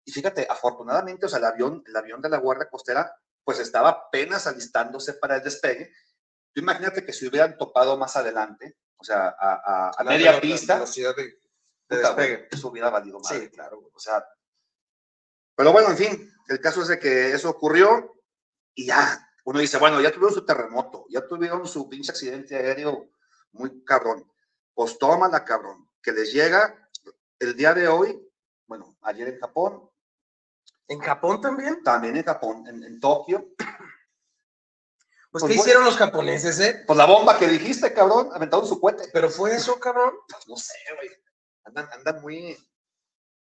[0.05, 3.13] Y fíjate, afortunadamente, o sea, el avión, el avión de la Guardia Costera,
[3.45, 5.93] pues estaba apenas alistándose para el despegue.
[6.53, 10.41] Tú imagínate que se hubieran topado más adelante, o sea, a, a- a La media
[10.41, 11.37] pista, velocidad de, de
[11.87, 12.47] puta, despegue.
[12.51, 13.27] eso hubiera valido más.
[13.31, 13.89] Sí, claro.
[13.93, 14.25] O sea,
[15.55, 18.13] pero bueno, en fin, el caso es de que eso ocurrió
[18.73, 23.11] y ya, uno dice, bueno, ya tuvieron su terremoto, ya tuvieron su pinche accidente aéreo
[23.51, 24.29] muy cabrón.
[24.73, 26.89] Pues tómala, cabrón, que les llega
[27.39, 28.21] el día de hoy,
[28.67, 29.89] bueno, ayer en Japón,
[30.87, 31.81] En Japón también.
[31.83, 33.67] también en Japón, en, en Tokio, Pues,
[35.31, 35.61] Pues ¿qué bueno.
[35.63, 36.83] hicieron los japoneses, eh?
[36.87, 39.09] pues la bomba que dijiste, cabrón, aventaron su cohete.
[39.11, 40.13] Pero fue eso, cabrón.
[40.29, 41.09] Pues no sé, güey,
[41.65, 42.55] andan, andan muy...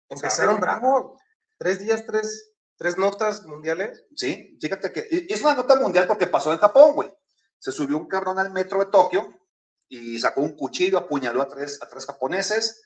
[0.09, 1.19] Empezaron bravo.
[1.57, 4.05] Tres días, tres, tres notas mundiales.
[4.15, 7.13] Sí, fíjate que y- y es una nota mundial porque pasó en Japón, güey.
[7.57, 9.33] Se subió un cabrón al metro de Tokio
[9.87, 12.83] y sacó un cuchillo, apuñaló a tres, a tres japoneses,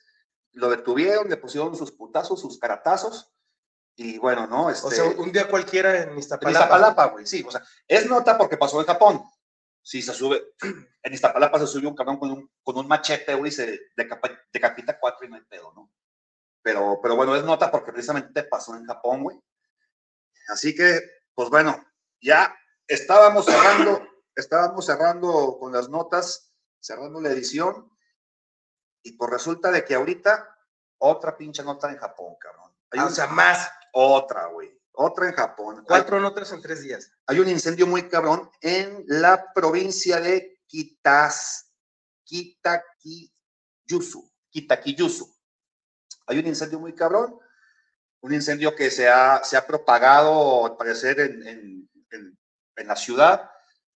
[0.52, 3.33] lo detuvieron, le pusieron sus putazos, sus caratazos,
[3.96, 4.70] y bueno, ¿no?
[4.70, 6.64] Este, O sea, un día cualquiera en en Iztapalapa.
[6.64, 9.22] Iztapalapa, güey, sí, o sea, es nota porque pasó en Japón.
[9.82, 10.54] Sí, se sube,
[11.02, 14.40] en Iztapalapa se subió un cabrón con un, con un machete, güey, y se decapa-
[14.52, 15.92] decapita cuatro y no hay pedo, ¿no?
[16.62, 19.38] Pero, pero bueno, es nota porque precisamente pasó en Japón, güey.
[20.48, 21.00] Así que,
[21.34, 21.84] pues bueno,
[22.20, 22.56] ya
[22.88, 24.02] estábamos cerrando,
[24.34, 27.90] estábamos cerrando con las notas, cerrando la edición,
[29.02, 30.56] y pues resulta de que ahorita
[30.98, 32.73] otra pinche nota en Japón, cabrón.
[32.94, 33.68] Hay Ah, un- o sea, más.
[33.92, 34.70] otra, güey.
[34.92, 35.84] Otra en Japón.
[35.86, 37.10] Cuatro notas en tres días.
[37.26, 41.72] hay un incendio muy cabrón en la provincia de Kitas,
[42.24, 45.34] Kitakiyusu, Kitakiyusu.
[46.26, 47.38] Hay un incendio muy cabrón,
[48.20, 52.38] un incendio que se ha, se ha propagado, al parecer, en, en- en-
[52.76, 53.50] en la ciudad.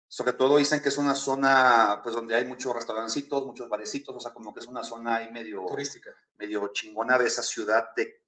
[0.07, 4.19] Sobre todo dicen que es una zona, pues, donde hay muchos restaurancitos, muchos barecitos, o
[4.19, 6.11] sea, como que es una zona ahí medio, Turística.
[6.37, 8.23] medio chingona de esa ciudad de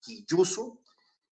[0.00, 0.82] Kitakyusu.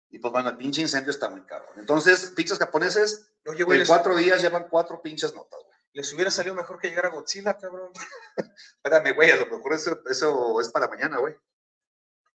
[0.10, 1.66] Y pues bueno, el pinche incendio está muy caro.
[1.76, 5.78] Entonces, pizzas japoneses, Oye, güey, en les, cuatro días llevan cuatro pinches notas, güey.
[5.94, 7.92] les hubiera salido mejor que llegar a Godzilla, cabrón.
[8.84, 11.36] Espérame, güey, a lo mejor eso, eso es para mañana, güey.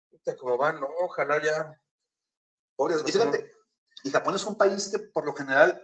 [0.09, 0.79] Puta, ¿Cómo van?
[0.79, 1.79] No, ojalá ya.
[2.75, 3.51] Pobres, y fíjate,
[4.03, 5.81] y Japón es un país que por lo general,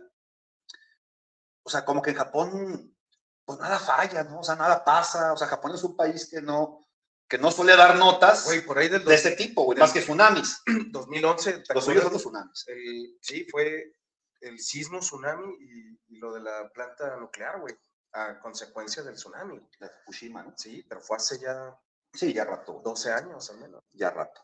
[1.64, 2.98] o sea, como que en Japón,
[3.44, 4.40] pues nada falla, ¿no?
[4.40, 5.34] O sea, nada pasa.
[5.34, 6.85] O sea, Japón es un país que no,
[7.28, 10.02] que no suele dar notas Güey, por ahí del de este tipo, güey, más que
[10.02, 10.62] tsunamis.
[10.92, 12.64] 2011, ¿te Los suyos son los tsunamis.
[12.68, 13.94] El- sí, fue
[14.42, 17.76] el sismo, tsunami y, y lo de la planta nuclear, güey,
[18.14, 19.60] a consecuencia del tsunami.
[19.80, 20.54] De Fukushima, ¿no?
[20.58, 21.76] Sí, pero fue hace ya
[22.14, 23.84] Sí, ya rato, güey, 12 años al menos.
[23.92, 24.42] ya rato.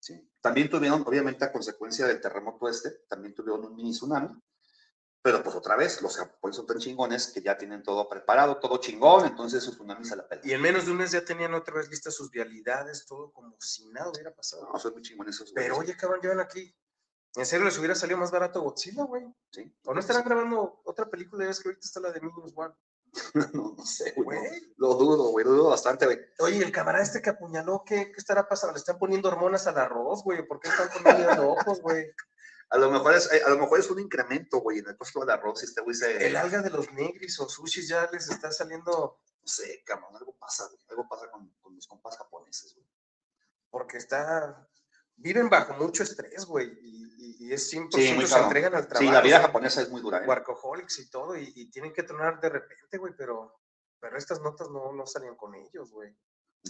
[0.00, 0.30] Sí.
[0.40, 4.28] También tuvieron, obviamente, a consecuencia del terremoto este, también tuvieron un mini tsunami.
[5.22, 8.78] Pero pues otra vez, los japoneses son tan chingones que ya tienen todo preparado, todo
[8.78, 10.40] chingón, entonces su tsunami se la pela.
[10.44, 13.56] Y en menos de un mes ya tenían otra vez listas sus vialidades, todo como
[13.60, 14.68] si nada hubiera pasado.
[14.72, 15.90] No, son muy chingones esos Pero güeyes.
[15.90, 16.74] oye, cabrón, llevan aquí.
[17.34, 19.24] ¿En serio les hubiera salido más barato Godzilla, güey?
[19.50, 19.72] Sí.
[19.84, 21.44] ¿O no estarán grabando otra película?
[21.44, 22.74] Ya ves que ahorita está la de Minions One.
[23.54, 24.38] No, no sé, güey.
[24.38, 24.60] Güey.
[24.76, 24.88] no.
[24.88, 26.18] Lo dudo, güey, lo dudo bastante, güey.
[26.40, 28.74] Oye, el camarada este que apuñaló, ¿qué, ¿qué estará pasando?
[28.74, 30.46] ¿Le están poniendo hormonas al arroz, güey?
[30.46, 32.06] ¿Por qué están poniendo ojos, güey?
[32.70, 35.20] A lo mejor es, eh, a lo mejor es un incremento, güey, en el costo
[35.20, 35.62] del arroz.
[35.62, 36.26] y Este güey se.
[36.26, 40.36] El alga de los negris o sushis ya les está saliendo No sé, cabrón, algo
[40.36, 40.78] pasa, güey.
[40.90, 42.86] Algo pasa con, con los compas japoneses, güey.
[43.70, 44.68] porque está...
[45.20, 49.04] Viven bajo mucho estrés, güey, y, y- y es 100% Sí, se entregan al trabajo.
[49.08, 50.26] Sí, la vida japonesa es muy dura, ¿eh?
[50.28, 53.60] Workaholics y todo, y, y tienen que tronar de repente, güey, pero,
[53.98, 56.16] pero estas notas no, no salían con ellos, güey.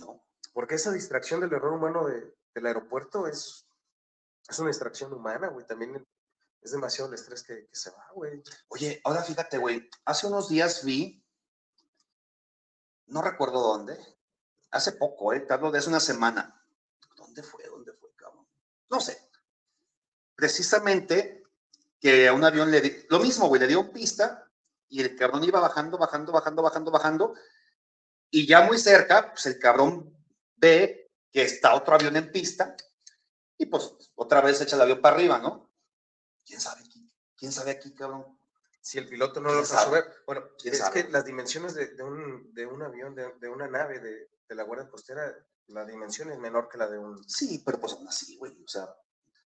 [0.00, 0.24] No.
[0.54, 3.67] Porque esa distracción del error humano de- del aeropuerto es,
[4.48, 5.66] es una distracción humana, güey.
[5.66, 6.06] También
[6.62, 8.42] es demasiado el estrés que, que se va, güey.
[8.68, 9.88] Oye, ahora fíjate, güey.
[10.04, 11.22] Hace unos días vi.
[13.06, 13.98] No recuerdo dónde.
[14.70, 15.40] Hace poco, ¿eh?
[15.40, 16.62] Te hablo de hace una semana.
[17.16, 17.64] ¿Dónde fue?
[17.64, 18.46] ¿Dónde fue, cabrón?
[18.90, 19.30] No sé.
[20.34, 21.44] Precisamente
[22.00, 23.06] que a un avión le di.
[23.10, 24.48] Lo mismo, güey, le dio pista
[24.88, 27.34] y el cabrón iba bajando, bajando, bajando, bajando, bajando.
[28.30, 30.14] Y ya muy cerca, pues el cabrón
[30.56, 32.76] ve que está otro avión en pista
[33.58, 35.70] y pues otra vez echa el avión para arriba, ¿no?
[36.44, 37.10] ¿Quién sabe aquí?
[37.36, 38.38] ¿Quién sabe aquí, cabrón?
[38.80, 40.04] Si el piloto no lo ¿Quién alcanzó a sabe?
[40.26, 41.04] Bueno, ¿Quién es sabe?
[41.04, 44.54] que las dimensiones de, de un, de un avión, de, de una nave de, de
[44.54, 45.22] la Guardia Costera,
[45.66, 47.22] la dimensión es menor que la de un...
[47.28, 48.88] Sí, pero pues aún así, güey, o sea,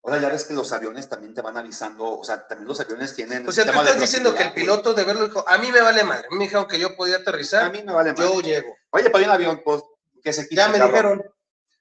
[0.03, 3.15] ahora ya ves que los aviones también te van avisando, o sea, también los aviones
[3.15, 3.49] tienen...
[3.49, 6.05] O sea, tú estás diciendo que el piloto de verlo dijo, a mí me vale
[6.05, 6.27] madre.
[6.27, 8.43] A mí me dijeron que yo podía aterrizar, A mí me vale yo más.
[8.45, 8.77] llego.
[8.91, 9.83] Oye, para un avión, pues,
[10.23, 10.93] que se quite, Ya me cabrón.
[11.19, 11.35] dijeron,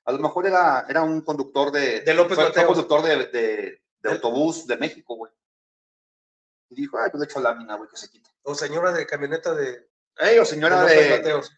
[0.06, 2.02] A lo mejor era, era un conductor de...
[2.02, 5.32] De López fue- fue conductor de, de, de autobús de México, güey.
[6.70, 8.30] Y dijo, ay, pues le echo lámina, güey, que se quite.
[8.44, 11.10] o señora de camioneta de, Ey, o de señora de...
[11.18, 11.52] Mateos.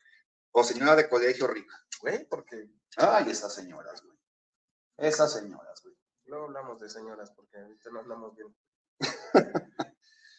[0.51, 1.73] O señora de colegio rica.
[2.01, 4.17] Güey, porque Ay, esas señoras, güey.
[4.97, 5.95] Esas señoras, güey.
[6.25, 8.55] luego hablamos de señoras, porque ahorita no hablamos bien.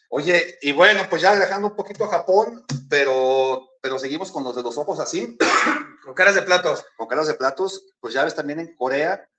[0.09, 4.55] Oye, y bueno, pues ya dejando un poquito a Japón, pero, pero seguimos con los
[4.55, 5.37] de los ojos así,
[6.03, 6.83] Con caras de platos.
[6.97, 9.29] con caras de platos, pues ya ves también en Corea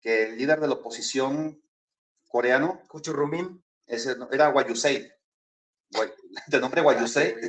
[0.00, 1.60] que el líder de la oposición
[2.28, 2.80] coreano
[3.86, 5.10] ese no- era Wayusei,
[5.90, 6.14] Guay-
[6.46, 7.34] de nombre Wayusei.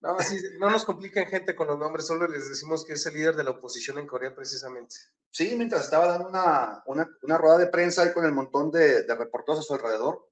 [0.00, 3.14] No, sí, no nos compliquen gente con los nombres, solo les decimos que es el
[3.14, 4.94] líder de la oposición en Corea precisamente.
[5.32, 9.02] Sí, mientras estaba dando una, una, una rueda de prensa ahí con el montón de,
[9.02, 10.28] de reporteros a su alrededor,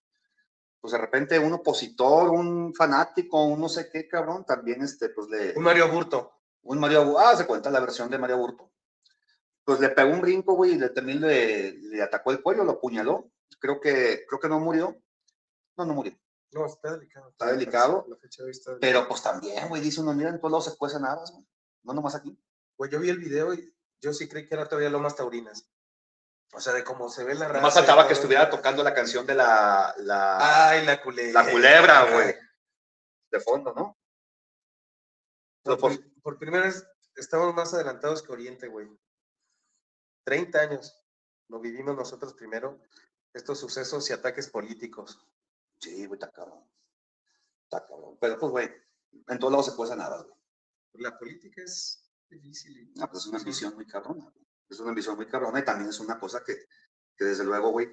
[0.84, 5.30] pues de repente un opositor, un fanático, un no sé qué cabrón, también este, pues
[5.30, 6.42] le, Un Mario Burto.
[6.64, 8.70] un Mario Aburto, ah, se cuenta la versión de Mario Aburto.
[9.64, 12.72] Pues le pegó un brinco, güey, y le, también le, le atacó el cuello, lo
[12.72, 13.30] apuñaló.
[13.58, 14.94] Creo que, creo que no murió.
[15.78, 16.12] No, no murió.
[16.52, 17.30] No, está delicado.
[17.30, 18.04] Está delicado.
[18.06, 18.76] La fecha de hoy está.
[18.78, 21.46] Pero pues también, güey, dice uno, mira, en todos lados se cuecen habas, güey.
[21.84, 22.38] No nomás aquí.
[22.76, 25.66] Pues yo vi el video y yo sí creí que era todavía Lomas Taurinas.
[26.52, 27.58] O sea, de cómo se ve la raza.
[27.60, 31.42] Nomás y faltaba que estuviera tocando la canción de la, la, Ay, la culebra.
[31.42, 32.34] la culebra, güey.
[33.30, 33.98] De fondo, ¿no?
[35.64, 38.88] Por, Por- pri- por primera vez estamos más adelantados que Oriente, güey.
[40.24, 41.04] 30 años
[41.48, 42.80] lo vivimos nosotros primero,
[43.32, 45.18] estos sucesos y ataques políticos.
[45.80, 46.64] Sí, güey, está cabrón.
[47.64, 48.16] Está cabrón.
[48.20, 48.70] Pero pues, güey,
[49.26, 50.34] en todos lados se cuecen habas, güey.
[50.94, 52.78] La política es difícil.
[52.78, 53.66] y- No, pues es una Sí.
[53.74, 54.30] muy cabrona.
[54.30, 54.43] güey.
[54.68, 56.54] Es una ambición muy cabrona y también es una cosa que,
[57.16, 57.88] que desde luego, güey,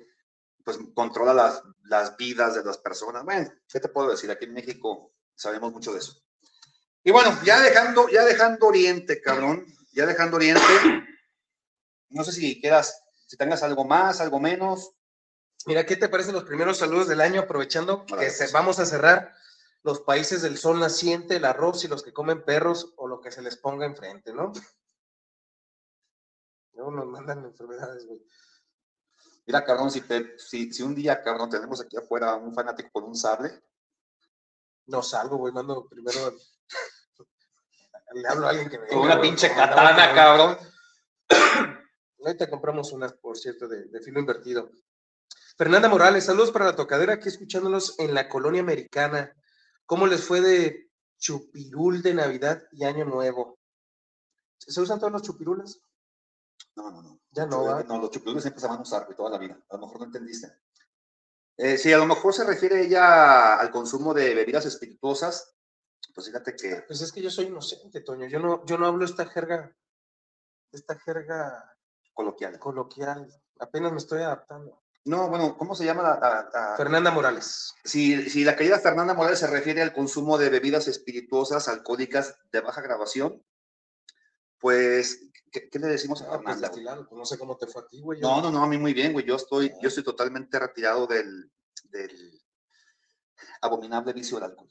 [0.63, 3.23] pues controla las, las vidas de las personas.
[3.23, 4.29] Bueno, ¿qué te puedo decir?
[4.31, 6.21] Aquí en México sabemos mucho de eso.
[7.03, 10.61] Y bueno, ya dejando, ya dejando Oriente, cabrón, ya dejando Oriente,
[12.09, 14.91] no sé si quieras, si tengas algo más, algo menos.
[15.65, 17.41] Mira, ¿qué te parecen los primeros saludos del año?
[17.41, 19.33] Aprovechando que se- vamos a cerrar
[19.83, 23.31] los países del sol naciente, el arroz y los que comen perros o lo que
[23.31, 24.51] se les ponga enfrente, ¿no?
[26.73, 28.21] Luego nos mandan enfermedades, güey.
[29.45, 33.05] Mira, cabrón, si, te, si, si un día, cabrón, tenemos aquí afuera un fanático con
[33.05, 33.63] un sable,
[34.85, 36.33] No salgo, güey, mando primero.
[38.13, 38.87] Le hablo a alguien que me.
[38.87, 40.57] con una pinche andaba, katana, cabrón.
[42.19, 44.69] Ahorita compramos unas, por cierto, de, de filo invertido.
[45.57, 49.35] Fernanda Morales, saludos para la tocadera, aquí escuchándolos en la colonia americana.
[49.85, 53.59] ¿Cómo les fue de chupirul de Navidad y Año Nuevo?
[54.57, 55.81] ¿Se usan todos los chupirules?
[56.75, 57.19] No, no, no.
[57.31, 57.83] Ya no, ¿va?
[57.83, 59.57] No, los chupirules siempre se van a usar, güey, toda la vida.
[59.69, 60.51] A lo mejor no entendiste.
[61.57, 65.53] Eh, sí, a lo mejor se refiere ella al consumo de bebidas espirituosas.
[66.13, 68.27] Pues fíjate que Pues es que yo soy inocente, Toño.
[68.27, 69.75] Yo no, yo no hablo esta jerga,
[70.71, 71.77] esta jerga
[72.13, 72.57] coloquial.
[72.59, 73.27] coloquial.
[73.59, 74.81] Apenas me estoy adaptando.
[75.05, 76.03] No, bueno, ¿cómo se llama?
[76.03, 77.73] la- la- la- Fernanda Morales.
[77.83, 82.61] Si, si la querida Fernanda Morales se refiere al consumo de bebidas espirituosas, alcohólicas de
[82.61, 83.43] baja grabación,
[84.61, 85.19] pues,
[85.51, 86.55] ¿qué, qué le decimos a Ah, pues Fernanda?
[86.59, 86.69] güey?
[86.69, 88.21] destilado, pues no sé cómo te fue a ti, güey.
[88.21, 89.25] No, no, no, a mí muy bien, güey.
[89.25, 91.51] Yo estoy, yo estoy totalmente retirado del,
[91.85, 92.41] del
[93.61, 94.69] abominable vicio del alcohol.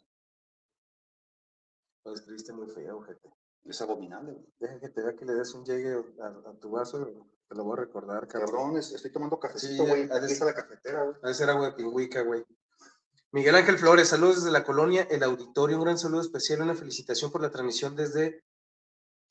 [2.04, 3.28] Lo escribiste muy feo, gente.
[3.64, 4.46] Es abominable, güey.
[4.58, 7.04] Deja que te vea que le des un llegue a, a tu vaso.
[7.48, 8.50] Te lo voy a recordar, cabrón.
[8.50, 10.06] Cabrón, es- estoy tomando Sí, cafecito, güey.
[10.06, 11.16] de Aquí está la cafetera, güey.
[11.22, 12.44] A veces era güey pingüica, güey.
[13.32, 15.76] Miguel Ángel Flores, saludos desde la colonia El Auditorio.
[15.76, 18.42] Un gran saludo especial, una felicitación por la transmisión desde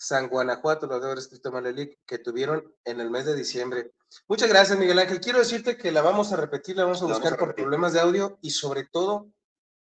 [0.01, 3.91] San Guanajuato, lo debe haber escrito Malelik, que tuvieron en el mes de diciembre.
[4.29, 5.19] Muchas gracias, Miguel Ángel.
[5.19, 7.53] Quiero decirte que la vamos a repetir, la vamos a La vamos buscar a por
[7.53, 9.27] problemas de audio y sobre todo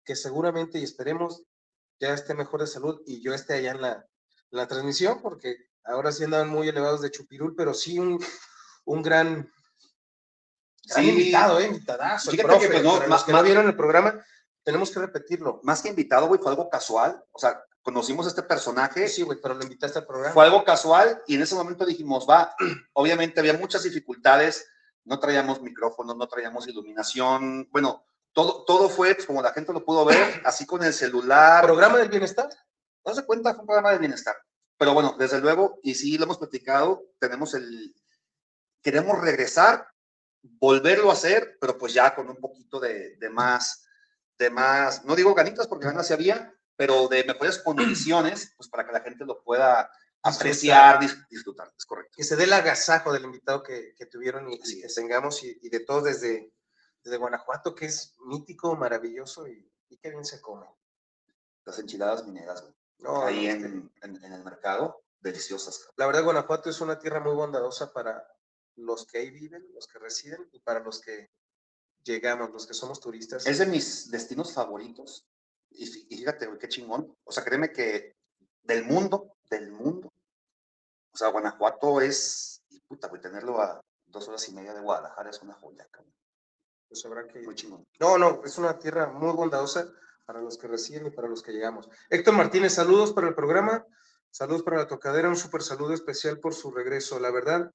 [0.04, 1.44] que seguramente y esperemos
[2.00, 4.06] ya esté mejor de salud y yo esté allá en la,
[4.50, 8.18] la transmisión, porque ahora sí andaban muy elevados de chupirul, pero sí un,
[8.86, 9.48] un gran,
[10.88, 11.10] gran Sí.
[11.10, 11.66] invitado, ¿eh?
[11.66, 12.30] Invitadazo.
[12.32, 14.20] el Fíjate profe, que, pues, no, ma- los que no vieron el programa,
[14.64, 15.60] tenemos que repetirlo.
[15.62, 17.22] Más que invitado, güey, fue algo casual.
[17.30, 20.34] O sea, conocimos a este personaje, Sí, güey, pero lo invitaste al programa.
[20.34, 22.54] fue algo casual y en ese momento dijimos, va,
[22.92, 24.68] obviamente había muchas dificultades,
[25.04, 29.86] no traíamos micrófonos, no traíamos iluminación, bueno, todo, todo fue, pues, como la gente lo
[29.86, 31.64] pudo ver, así con el celular.
[31.64, 32.50] ¿Programa del bienestar?
[33.06, 34.36] No se cuenta, fue un programa de bienestar.
[34.76, 37.94] Pero bueno, desde luego, y sí lo hemos platicado, tenemos el,
[38.82, 39.88] queremos regresar,
[40.42, 43.86] volverlo a hacer, pero pues ya con un poquito de, de más,
[44.38, 48.86] de más, no digo ganitas porque ganas sí había, pero de mejores condiciones, pues para
[48.86, 49.90] que la gente lo pueda
[50.22, 52.12] apreciar, dis- disfrutar, es correcto.
[52.16, 55.58] Que se dé el agasajo del invitado que, que tuvieron y, y que tengamos y,
[55.62, 56.52] y de todos desde,
[57.04, 60.66] desde Guanajuato, que es mítico, maravilloso y, y qué bien se come.
[61.64, 65.88] Las enchiladas mineras, güey, No, ahí no, es que en, en- en el mercado, deliciosas.
[65.96, 68.26] La verdad, Guanajuato es una tierra muy bondadosa para
[68.76, 71.30] los que ahí viven, los que residen y para los que
[72.04, 73.46] llegamos, los que somos turistas.
[73.46, 75.26] Es de mis destinos favoritos.
[75.70, 77.16] Y, fí- y fíjate, güey, qué chingón.
[77.24, 78.16] O sea, créeme que
[78.62, 80.12] del mundo, del mundo,
[81.12, 85.30] o sea, Guanajuato es, y puta, güey, tenerlo a dos horas y media de Guadalajara
[85.30, 86.14] es una joya, cabrón.
[86.88, 87.86] Pues habrá que Muy chingón.
[88.00, 89.90] No, no, es una tierra muy bondadosa
[90.24, 91.88] para los que residen y para los que llegamos.
[92.08, 93.84] Héctor Martínez, saludos para el programa,
[94.30, 97.18] saludos para la tocadera, un súper saludo especial por su regreso.
[97.18, 97.70] La verdad,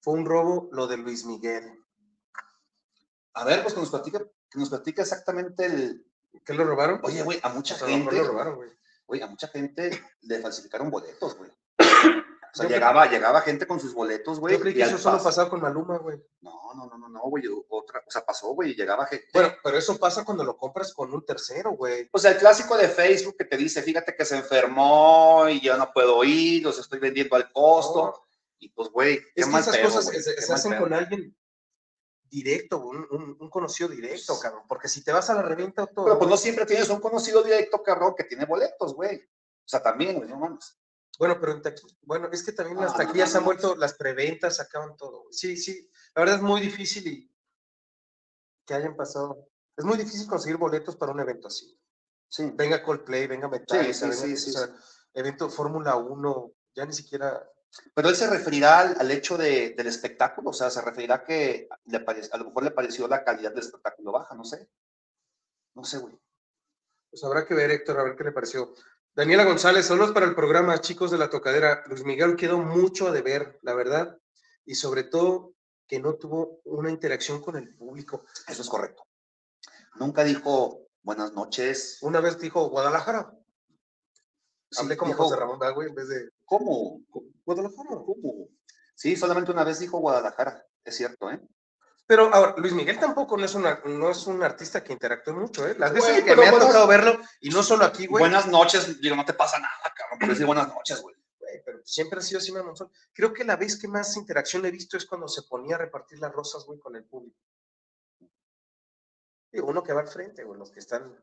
[0.00, 1.84] fue un robo lo de Luis Miguel.
[3.34, 4.18] A ver, pues que nos platica,
[4.50, 6.04] que nos platica exactamente el.
[6.44, 7.00] ¿Qué lo robaron?
[7.02, 8.70] Oye, güey, a mucha gente, lo robaron, güey.
[9.06, 9.90] güey, a mucha gente
[10.22, 11.50] le falsificaron boletos, güey.
[11.80, 14.54] O sea, Yo llegaba, llegaba gente con sus boletos, güey.
[14.54, 16.16] Yo creí que eso solo pas- pasaba con Maluma, güey.
[16.40, 17.44] No, no, no, no, no, güey.
[17.68, 19.26] Otra, o sea, pasó, güey, y llegaba gente.
[19.34, 22.08] Bueno, pero eso pasa cuando lo compras con un tercero, güey.
[22.10, 25.76] O sea, el clásico de Facebook que te dice, fíjate que se enfermó y ya
[25.76, 28.04] no puedo ir, los estoy vendiendo al costo.
[28.06, 28.14] No.
[28.60, 30.80] Y pues, güey, qué Es que mal esas pedo, cosas güey, se, hacen pedo.
[30.82, 31.36] con alguien
[32.30, 34.62] directo, un, un- un conocido directo, cabrón.
[34.68, 36.04] Porque si te vas a la reventa todo.
[36.06, 39.16] Pero pues no siempre tienes un conocido directo, cabrón, que tiene boletos, güey.
[39.18, 40.78] O sea, también, güey, no mames.
[41.18, 41.62] Bueno, pero en
[42.02, 43.46] bueno, es que también No, las no, taquillas no, se han no.
[43.46, 45.22] vuelto, las preventas acaban todo.
[45.22, 45.32] güey.
[45.32, 47.34] Sí, sí, la verdad es muy difícil y
[48.66, 49.48] que hayan pasado.
[49.76, 51.76] Es muy difícil conseguir boletos para un evento así.
[52.28, 52.50] Sí.
[52.54, 54.68] Venga Coldplay, venga Metallica, sí, venga, sí, o sí, sea,
[55.14, 57.42] evento Fórmula 1, ya ni siquiera.
[57.94, 61.68] Pero él se referirá al, al hecho de- del espectáculo, o sea, se referirá que
[61.86, 64.68] le pare- a lo mejor le pareció la calidad del espectáculo baja, no sé.
[65.74, 66.18] No sé, güey.
[67.10, 68.74] Pues habrá que ver, Héctor, a ver qué le pareció.
[69.14, 71.82] Daniela González, saludos para el programa, chicos de la tocadera.
[71.86, 74.18] Luis Miguel quedó mucho a deber, la verdad,
[74.64, 75.54] y sobre todo
[75.86, 78.24] que no tuvo una interacción con el público.
[78.46, 79.06] Eso es correcto.
[79.96, 81.98] Nunca dijo buenas noches.
[82.02, 83.32] Una vez dijo Guadalajara.
[84.70, 87.00] Sí, Hablé como dijo, José Ramón Bagüe en vez de ¿Cómo?
[87.44, 87.90] Guadalajara.
[88.04, 88.48] ¿Cómo?
[88.94, 91.40] Sí, solamente una vez dijo Guadalajara, es cierto, ¿eh?
[92.06, 95.68] Pero ahora, Luis Miguel tampoco no es, una, no es un artista que interactúe mucho,
[95.68, 95.76] ¿eh?
[95.78, 98.22] Las veces Güey, que pero me ha buenas- tocado verlo, y no solo aquí, güey.
[98.22, 101.14] Buenas noches, digo, no te pasa nada, cabrón, por decir buenas noches, güey.
[101.38, 102.90] güey, pero siempre ha sido así, Mamonzón.
[103.12, 106.18] Creo que la vez que más interacción he visto es cuando se ponía a repartir
[106.18, 107.36] las rosas, güey, con el público.
[109.52, 111.14] Digo, uno que va al frente, güey, los que están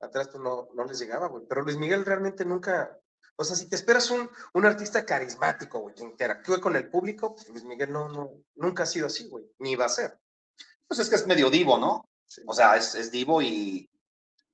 [0.00, 1.44] atrás, pues no, no les llegaba, güey.
[1.48, 2.96] Pero Luis Miguel realmente nunca,
[3.40, 7.36] o sea, si te esperas un, un artista carismático, güey, que interactúe con el público,
[7.36, 10.18] pues Luis Miguel no, no, nunca ha sido así, güey, ni va a ser.
[10.88, 12.08] Pues es que es medio divo, ¿no?
[12.46, 13.88] O sea, es, es divo y.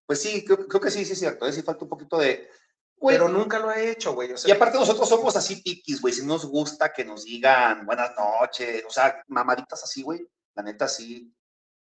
[0.05, 1.47] Pues sí, creo, creo que sí, sí es cierto.
[1.47, 1.53] ¿eh?
[1.53, 2.51] Sí falta un poquito de.
[2.97, 4.33] Güey, Pero nunca lo ha hecho, güey.
[4.33, 6.13] O Y aparte nosotros somos así piquis, güey.
[6.13, 10.27] Si nos gusta que nos digan buenas noches, o sea, mamaditas así, güey.
[10.55, 11.33] La neta sí.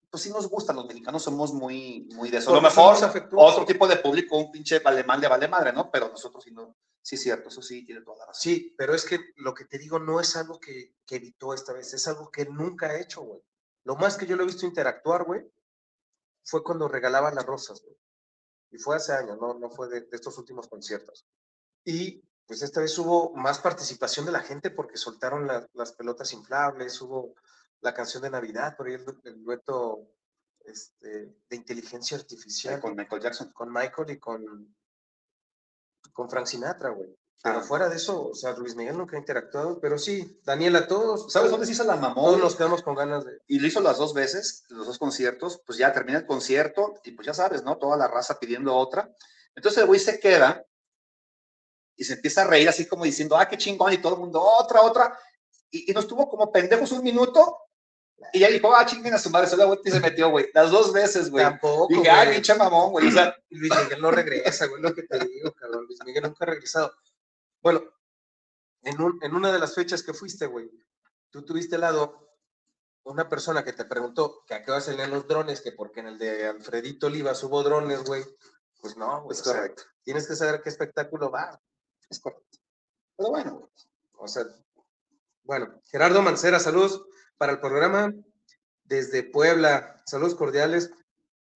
[0.09, 2.51] Pues sí nos gustan, los mexicanos somos muy, muy de eso.
[2.51, 2.97] A lo mejor
[3.35, 5.89] otro tipo de público, un pinche alemán le vale madre, ¿no?
[5.91, 6.75] Pero nosotros sí no.
[7.01, 8.41] Sí cierto, eso sí tiene toda la razón.
[8.41, 11.73] Sí, pero es que lo que te digo no es algo que, que evitó esta
[11.73, 13.41] vez, es algo que nunca ha hecho, güey.
[13.85, 15.41] Lo más que yo lo he visto interactuar, güey,
[16.43, 17.95] fue cuando regalaba las rosas, güey.
[18.71, 21.25] Y fue hace años, no, no fue de, de estos últimos conciertos.
[21.83, 26.33] Y pues esta vez hubo más participación de la gente porque soltaron la- las pelotas
[26.33, 27.33] inflables, hubo
[27.81, 30.11] la canción de Navidad, por ahí el, el dueto
[30.65, 33.51] este, de inteligencia artificial Con Michael Jackson.
[33.53, 34.75] con Michael y con,
[36.13, 37.09] con Frank Sinatra, güey.
[37.41, 37.63] Pero Ah.
[37.63, 41.51] fuera de eso, o sea, Luis Miguel nunca ha interactuado, pero sí, Daniela, todos, ¿Sabes
[41.51, 42.25] dónde se hizo la mamón?
[42.25, 43.39] todos nos quedamos con ganas de...
[43.47, 47.11] y lo hizo las dos veces, los dos conciertos, pues ya termina el concierto y
[47.11, 47.77] pues ya sabes, ¿no?
[47.77, 49.09] Toda la raza pidiendo otra.
[49.55, 50.65] Entonces el güey se queda
[51.95, 54.41] y se empieza a reír así como diciendo, ah, qué chingón, y todo el mundo,
[54.41, 55.17] otra, otra.
[55.71, 57.57] Y, y nos tuvo como pendejos un minuto
[58.33, 60.47] y ya dijo, ah, chinguen a su madre, se la vuelta y se metió, güey.
[60.53, 61.43] Las dos veces, güey.
[61.45, 62.35] Tampoco, Dije, ah, güey.
[62.35, 63.07] pinche mamón, güey.
[63.07, 65.85] O sea, Luis Miguel no regresa, güey, lo que te digo, cabrón.
[65.85, 66.93] Luis Miguel nunca ha regresado.
[67.61, 67.81] Bueno,
[68.83, 70.69] en, un- en una de las fechas que fuiste, güey,
[71.29, 72.27] tú tuviste al lado
[73.03, 76.07] una persona que te preguntó que a qué hora salían los drones, que porque en
[76.07, 78.23] el de Alfredito Olivas hubo drones, güey.
[78.81, 79.37] Pues no, güey.
[79.37, 81.59] es sea, correcto, tienes que saber qué espectáculo va.
[82.09, 82.57] es correcto.
[83.17, 83.69] Pero bueno, güey.
[84.21, 84.43] O sea,
[85.43, 87.05] bueno, Gerardo Mancera, saludos
[87.39, 88.13] para el programa
[88.83, 90.03] desde Puebla.
[90.05, 90.91] Saludos cordiales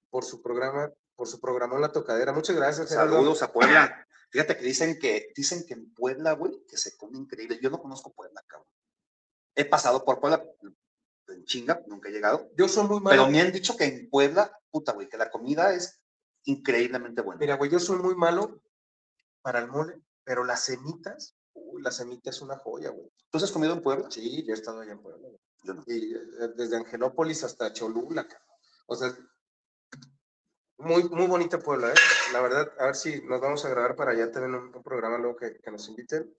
[0.10, 2.32] por su programa, por su programa La Tocadera.
[2.32, 3.18] Muchas gracias, Gerardo.
[3.18, 4.08] Saludos a Puebla.
[4.32, 7.60] Fíjate que dicen que dicen que en Puebla, güey, que se come increíble.
[7.62, 8.68] Yo no conozco Puebla, cabrón.
[9.56, 10.44] He pasado por Puebla
[11.28, 12.50] en chinga, nunca he llegado.
[12.58, 13.28] Yo soy muy Pero malo.
[13.30, 16.02] me han dicho que en Puebla, puta, güey, que la comida es
[16.46, 17.40] increíblemente buena.
[17.40, 18.62] Mira, güey, yo soy muy malo
[19.42, 23.12] para el mole, pero las semitas, uy, la semita es una joya, güey.
[23.30, 24.10] ¿Tú has comido en Puebla?
[24.10, 25.28] Sí, yo he estado allá en Puebla.
[25.28, 25.40] güey.
[25.86, 26.20] Y eh,
[26.56, 28.28] desde Angelópolis hasta Cholula.
[28.88, 29.16] O sea,
[30.78, 31.96] muy, muy bonita Puebla, ¿eh?
[32.34, 35.18] La verdad, a ver si nos vamos a grabar para allá también un, un programa
[35.18, 36.36] luego que, que nos inviten.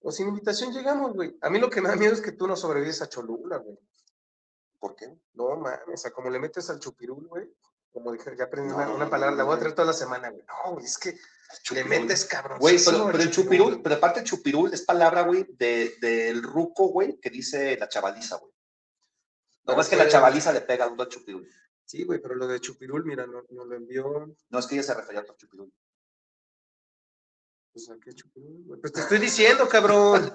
[0.00, 1.36] O sin invitación llegamos, güey.
[1.40, 3.78] A mí lo que me da miedo es que tú no sobrevives a Cholula, güey.
[4.78, 5.16] ¿Por qué?
[5.34, 7.48] No, mames, o sea, como le metes al chupirul, güey.
[7.92, 10.30] Como dije, ya aprendí No, una, una palabra, la voy a traer toda la semana,
[10.30, 10.44] güey.
[10.44, 11.16] No, güey, es que
[11.52, 11.88] le Chupirul.
[11.88, 12.58] metes cabrón.
[12.58, 17.18] Güey, pero, pero el chupirul, pero aparte chupirul es palabra, güey, de, del ruco, güey,
[17.20, 18.52] que dice la chavaliza, güey.
[19.64, 21.48] No es que la chavaliza le pega duro al chupirul.
[21.84, 24.34] Sí, güey, pero lo de chupirul, mira, no- nos lo envió.
[24.48, 25.72] No es que ella se refería a otro chupirul.
[27.72, 28.80] Pues, ¿a qué chupirul, güey?
[28.80, 30.32] Pues te estoy diciendo, cabrón.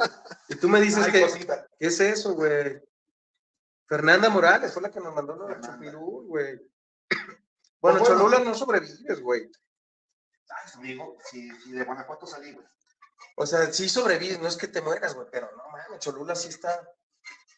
[0.49, 1.67] Y tú me dices Ay, que, cosita.
[1.79, 2.81] ¿qué es eso, güey?
[3.87, 6.55] Fernanda Morales fue la que nos mandó lo de chupirul, güey.
[7.79, 8.05] Bueno, bueno.
[8.05, 9.49] Cholula no sobrevives, güey.
[10.49, 12.65] Ay, amigo, si, si de Guanajuato salí, güey.
[13.35, 16.49] O sea, sí sobrevives, no es que te mueras, güey, pero no mames, Cholula sí
[16.49, 16.89] está.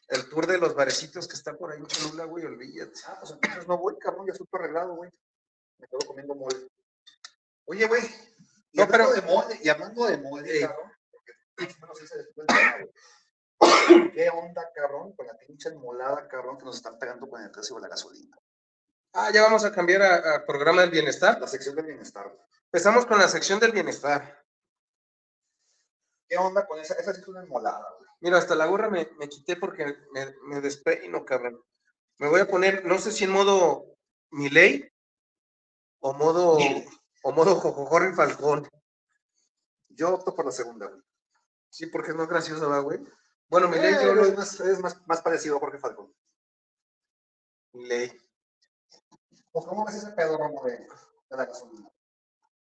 [0.08, 3.00] El tour de los barecitos que está por ahí en Cholula, güey, olvídate.
[3.06, 5.12] Ah, pues entonces no voy, cabrón, ya todo arreglado, güey.
[5.78, 6.68] Me quedo comiendo mole.
[7.66, 8.02] Oye, güey.
[8.74, 10.92] No, pero- de mole, y hablando de mole, cabrón.
[11.12, 12.48] porque menos después.
[14.14, 15.14] ¿Qué onda, cabrón?
[15.16, 18.38] Con la pinche molada, cabrón, que nos están pegando con el precio de la gasolina.
[19.14, 21.40] Ah, ya vamos a cambiar a, a programa del bienestar.
[21.40, 22.40] La sección del bienestar, güey.
[22.72, 24.46] Empezamos con la sección del bienestar.
[26.28, 26.94] ¿Qué onda con esa?
[26.94, 28.10] Esa sí es una molada, güey.
[28.22, 31.64] Mira, hasta la gorra me, me quité porque me, me despeino, cabrón.
[32.20, 33.96] Me voy a poner, no sé si en modo
[34.30, 34.88] Miley
[36.02, 36.58] o modo,
[37.24, 38.70] o modo Jojojorri Falcón.
[39.88, 41.02] Yo opto por la segunda, güey.
[41.70, 43.00] Sí, porque es más gracioso, ¿va, güey?
[43.48, 44.26] Bueno, Milei, Eh, yo lo...
[44.26, 46.14] es más, es más, más parecido a Jorge Falcón.
[47.74, 48.16] Milei.
[49.52, 51.90] Pues, ¿cómo ves ese pedo, Romo, de, de la gasolina?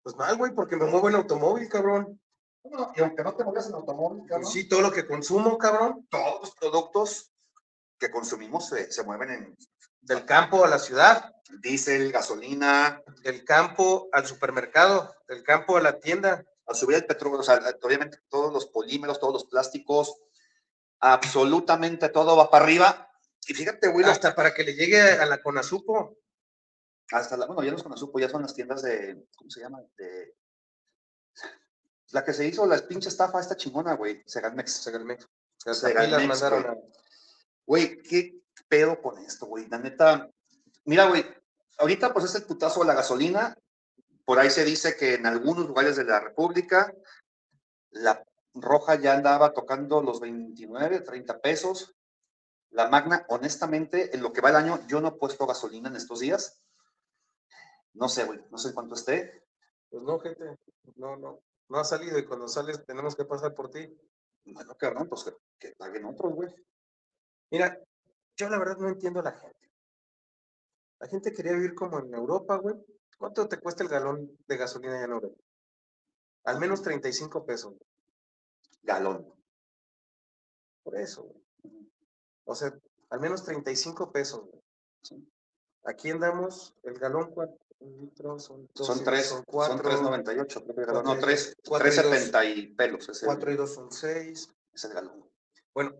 [0.02, 2.20] Pues mal, güey, porque me muevo en automóvil, cabrón.
[2.64, 5.56] No, y aunque no te muevas en automóvil, cabrón, Pues sí, todo lo que consumo,
[5.58, 6.06] cabrón.
[6.10, 7.32] todos los productos
[7.98, 9.56] que consumimos se, se mueven en
[10.02, 15.98] Del campo a la ciudad, diésel, gasolina, del campo al supermercado, del campo a la
[16.00, 16.44] tienda.
[16.66, 20.14] al subir el petróleo, o sea, obviamente todos los polímeros, todos los plásticos,
[21.00, 23.08] absolutamente todo va para arriba
[23.46, 26.16] Y fíjate, güey, lo- Hasta para que le llegue a la Conazupo.
[27.10, 29.60] Hasta la, bueno, ya no es con Azupo, ya son las tiendas de, ¿cómo se
[29.60, 29.80] llama?
[29.96, 30.34] De,
[32.12, 34.72] la que se hizo la pinche estafa esta chingona, güey, Segalmex.
[34.72, 35.28] Segalmex.
[35.58, 36.74] Segalmex, mandaron güey.
[36.74, 36.80] a...
[37.66, 39.68] Güey, ¿qué pedo con esto, güey?
[39.68, 40.28] La neta,
[40.84, 41.24] mira, güey,
[41.78, 43.56] ahorita pues es el putazo de la gasolina.
[44.24, 46.92] Por ahí se dice que en algunos lugares de la República
[47.90, 51.94] la roja ya andaba tocando los 29, 30 pesos.
[52.70, 55.96] La magna, honestamente, en lo que va el año, yo no he puesto gasolina en
[55.96, 56.60] estos días.
[57.94, 59.44] No sé, güey, no sé cuánto esté.
[59.88, 60.56] Pues no, gente,
[60.96, 63.88] no, no, no ha salido y cuando sales tenemos que pasar por ti.
[64.44, 66.54] Bueno, cabrón, pues que, que paguen otros, güey.
[67.50, 67.78] Mira,
[68.36, 69.70] yo la verdad no entiendo a la gente.
[71.00, 72.76] La gente quería vivir como en Europa, güey.
[73.18, 75.42] ¿Cuánto te cuesta el galón de gasolina allá en Europa?
[76.44, 77.72] Al menos 35 pesos.
[77.72, 77.86] güey.
[78.82, 79.34] Galón.
[80.82, 81.90] Por eso, güey.
[82.44, 82.72] O sea,
[83.10, 84.62] al menos 35 pesos, güey.
[85.02, 85.30] Sí.
[85.84, 87.56] Aquí andamos, el galón, ¿cuánto?
[87.80, 91.02] Un litro, son dos Son y- tres, son son cuatro, 3.98, creo que galón.
[91.04, 92.04] cuatro No, y tres, dos- cuatro y dos.
[92.04, 93.08] 3.70 y pelos.
[93.08, 94.50] Es el, cuatro y dos son seis.
[94.74, 95.24] es el galón.
[95.72, 95.96] Bueno,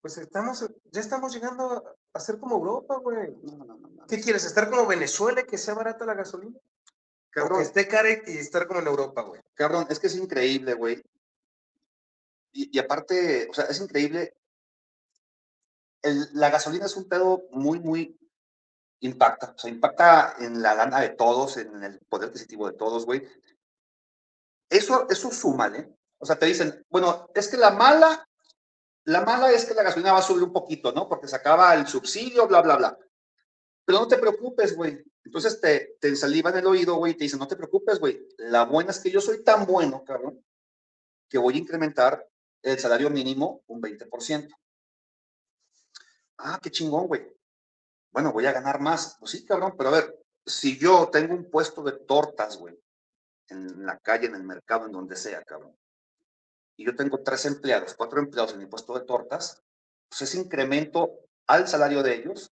[0.00, 3.30] pues estamos, ya estamos llegando a, ser como Europa, güey.
[3.44, 4.06] No, no, no, no.
[4.08, 4.44] ¿Qué quieres?
[4.44, 6.56] ¿Estar como Venezuela, que sea barata la gasolina?
[6.56, 6.60] O
[7.30, 9.40] que Cabrón, esté cara y y estar como en Europa, güey.
[9.54, 11.00] cabrón, es que es increíble, güey.
[12.52, 14.34] Y, y aparte, o sea, es increíble.
[16.02, 18.18] El- la gasolina es un pedo muy, muy
[19.00, 19.54] impacta.
[19.56, 23.26] O sea, impacta en la lana de todos, en el poder adquisitivo de todos, güey.
[24.68, 25.88] Eso, eso suma, ¿eh?
[26.18, 28.28] O sea, te dicen, bueno, es que la mala,
[29.04, 31.08] la mala es que la gasolina va a subir un poquito, ¿no?
[31.08, 32.98] Porque se acaba el subsidio, bla, bla, bla.
[33.84, 35.02] Pero no te preocupes, güey.
[35.24, 38.26] Entonces te, te ensalivan el oído, güey, y te dicen, no te preocupes, güey.
[38.38, 40.44] La buena es que yo soy tan bueno, cabrón,
[41.28, 42.28] que voy a incrementar
[42.62, 44.48] el salario mínimo un 20%.
[46.38, 47.37] Ah, qué chingón, güey.
[48.12, 49.16] Bueno, voy a ganar más.
[49.18, 52.78] Pues sí, cabrón, pero a ver, si yo tengo un puesto de tortas, güey,
[53.48, 55.76] en la calle, en el mercado, en donde sea, cabrón,
[56.76, 59.62] y yo tengo tres empleados, cuatro empleados en mi puesto de tortas,
[60.08, 61.10] pues ese incremento
[61.46, 62.52] al salario de ellos,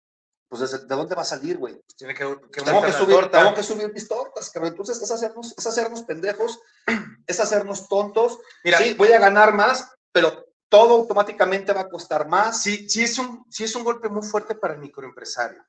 [0.48, 1.82] pues ¿desde- ¿de dónde va a salir, güey?
[1.98, 3.40] Tiene que, que tengo que, subir, torta.
[3.42, 4.72] tengo que subir mis tortas, cabrón.
[4.72, 6.60] Entonces es hacernos, es hacernos pendejos,
[7.28, 8.40] es hacernos tontos.
[8.64, 12.64] Mira, sí, voy a ganar más, pero todo automáticamente va a costar más.
[12.64, 15.64] sí, sí es un, sí es un golpe muy fuerte para el microempresario.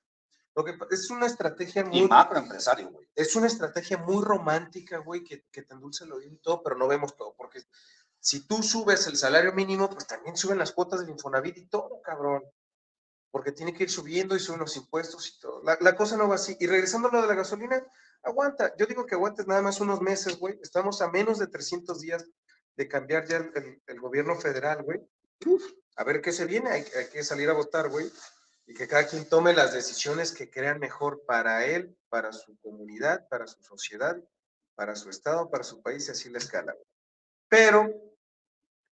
[0.54, 3.06] Lo que es una estrategia Y muy, macroempresario, güey.
[3.14, 6.76] es una estrategia muy romántica, güey, que, que te endulce el oído y todo, pero
[6.76, 7.60] no vemos todo, porque
[8.18, 12.00] si tú subes el salario mínimo, pues también suben las cuotas del Infonavit y todo,
[12.00, 12.42] cabrón.
[13.30, 15.62] Porque tiene que ir subiendo y suben los impuestos y todo.
[15.64, 16.56] La, la cosa no va así.
[16.60, 17.84] Y regresando a lo de la gasolina,
[18.22, 18.74] aguanta.
[18.78, 20.58] Yo digo que aguantes nada más unos meses, güey.
[20.62, 22.24] Estamos a menos de 300 días
[22.76, 25.00] de cambiar ya el, el- el gobierno federal, güey.
[25.96, 26.70] A ver qué se viene.
[26.70, 28.10] Hay, hay que salir a votar, güey.
[28.66, 33.28] Y que cada quien tome las decisiones que crean mejor para él, para su comunidad,
[33.28, 34.16] para su sociedad,
[34.74, 36.72] para su estado, para su país y así la escala.
[36.72, 36.84] güey.
[37.48, 37.92] Pero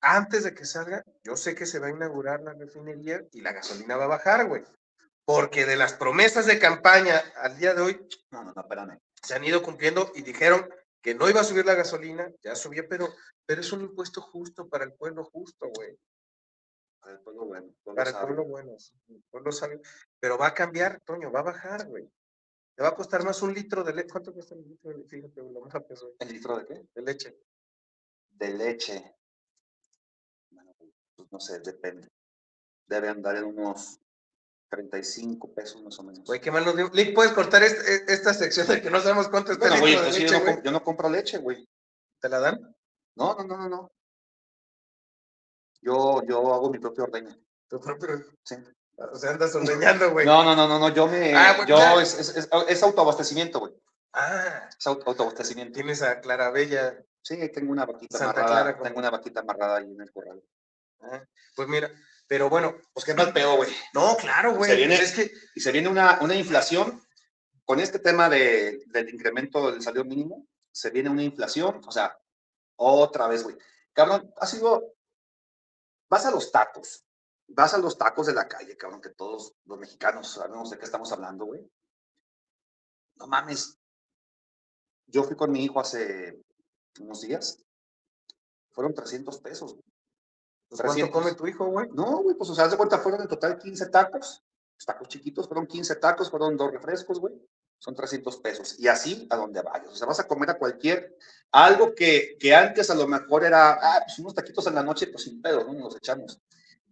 [0.00, 3.52] antes de que salga, yo sé que se va a inaugurar la refinería y la
[3.52, 4.62] gasolina va a bajar, güey.
[5.24, 8.98] Porque de las promesas de campaña al día de hoy No, no, no, espérame.
[9.22, 10.68] se han ido cumpliendo y dijeron
[11.02, 13.08] que no iba a subir la gasolina, ya subía, pero,
[13.44, 15.98] pero es un impuesto justo para el pueblo justo, güey.
[17.00, 17.66] Para el pueblo bueno.
[17.66, 18.26] el pueblo Para el sabio.
[18.28, 19.80] pueblo bueno, sí, el pueblo sabio.
[20.20, 22.08] Pero va a cambiar, Toño, va a bajar, güey.
[22.74, 24.10] Te va a costar más un litro de leche.
[24.10, 25.08] ¿Cuánto cuesta un litro de leche?
[25.08, 26.86] Fíjate, lo más güey, ¿El litro de qué?
[26.94, 27.38] de leche.
[28.30, 29.16] De leche.
[30.50, 32.08] Bueno, pues no sé, depende.
[32.86, 34.00] Debe andar en unos
[34.72, 36.24] 35 pesos más o menos.
[36.24, 36.88] Güey, qué mal nos dio.
[36.94, 39.92] Lick, ¿puedes cortar este- esta sección de que no sabemos cuánto está Bueno, el güey,
[39.92, 40.54] de entonces leche, yo, no, güey?
[40.54, 41.68] com- yo no compro leche, güey.
[42.20, 42.74] ¿Te la dan?
[43.14, 43.92] No, no, no, no, no.
[45.82, 47.36] Yo, yo hago mi propio ordeño.
[47.68, 48.56] Tu propio- Sí.
[48.96, 50.24] O sea, andas ordeñando, güey.
[50.24, 52.00] No, no, no, no, no, yo me, Ah, güey, yo claro.
[52.00, 53.74] es, es, es, es autoabastecimiento, güey.
[54.14, 55.74] Ah, Es auto- autoabastecimiento.
[55.74, 57.02] tienes a Clarabella.
[57.20, 60.42] Sí, tengo una vaquita Santa amarrada, Clara, tengo una vaquita amarrada ahí en el corral.
[61.00, 61.22] Ah,
[61.56, 61.90] pues mira,
[62.32, 63.70] pero bueno, Pues qué mal pedo, güey.
[63.92, 64.70] no, claro, güey.
[64.70, 66.98] Se viene- pues es que Y se viene una, una inflación,
[67.66, 72.18] con este tema de, del incremento del salario mínimo, se viene una inflación, o sea,
[72.76, 73.58] otra vez, güey.
[73.92, 74.94] Cabrón, ha sido,
[76.08, 77.04] vas a los tacos,
[77.48, 80.86] vas a los tacos de la calle, cabrón, que todos los mexicanos sabemos de qué
[80.86, 81.70] estamos hablando, güey.
[83.16, 83.78] No mames.
[85.06, 86.40] Yo fui con mi hijo hace
[86.98, 87.62] unos días,
[88.70, 89.72] fueron 300 pesos.
[89.74, 89.84] güey.
[90.72, 91.10] Pues, ¿cuánto 300.
[91.22, 91.88] come tu hijo, güey?
[91.92, 94.42] No, güey, pues o sea, haz de cuenta, fueron en total 15 tacos,
[94.86, 97.34] tacos chiquitos, fueron 15 tacos, fueron dos refrescos, güey,
[97.78, 98.78] son 300 pesos.
[98.78, 101.16] Y así a donde vayas, o sea, vas a comer a cualquier,
[101.50, 105.08] algo que, que antes a lo mejor era, ah, pues unos taquitos en la noche,
[105.08, 105.74] pues sin pedo, ¿no?
[105.74, 106.40] Nos los echamos.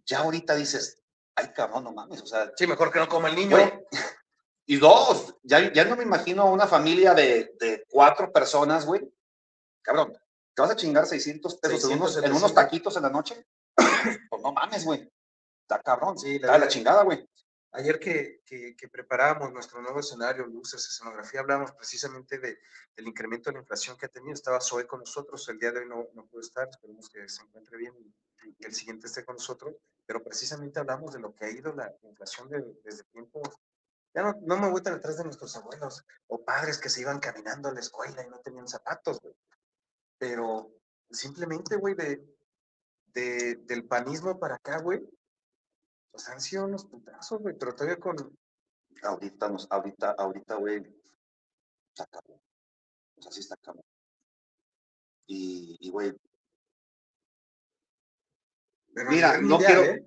[0.05, 1.01] Ya ahorita dices,
[1.35, 3.57] ay, cabrón, no mames, o sea, Sí, mejor que no coma el niño.
[3.57, 3.71] güey.
[4.67, 9.01] Y dos, ya, ya no me imagino una familia de, de cuatro personas, güey.
[9.81, 10.13] Cabrón,
[10.53, 12.41] ¿te vas a chingar 600 pesos en, 600, unos, en 700.
[12.41, 13.45] unos taquitos en la noche?
[13.75, 15.11] Pues no mames, güey.
[15.61, 16.17] Está cabrón.
[16.17, 16.67] Sí, la está de la verdad.
[16.69, 17.27] chingada, güey.
[17.73, 22.59] Ayer que, que, que preparábamos nuestro nuevo escenario, luces, escenografía, hablábamos precisamente de,
[22.97, 24.33] del incremento de la inflación que ha tenido.
[24.33, 27.41] Estaba Zoe con nosotros, el día de hoy no, no pudo estar, esperemos que se
[27.43, 28.13] encuentre bien y,
[28.49, 29.73] y que el siguiente esté con nosotros,
[30.05, 33.47] pero precisamente hablamos de lo que ha ido la inflación de- desde tiempos.
[34.13, 37.21] Ya no, no me voy tan atrás de nuestros abuelos o padres que se iban
[37.21, 39.33] caminando a la escuela y no tenían zapatos, güey.
[40.17, 40.73] Pero
[41.09, 42.21] simplemente, güey, de,
[43.13, 45.01] de, del panismo para acá, güey,
[46.11, 48.15] pues han sido unos putazos, güey, pero todavía con,
[49.03, 50.83] Ahorita, nos, ahorita, ahorita, güey,
[51.89, 52.39] está cabrón.
[53.17, 53.83] O sea, sí está cabrón.
[55.25, 56.13] Y, y, güey,
[58.93, 60.05] Pero Mira, no quiero- ¿eh?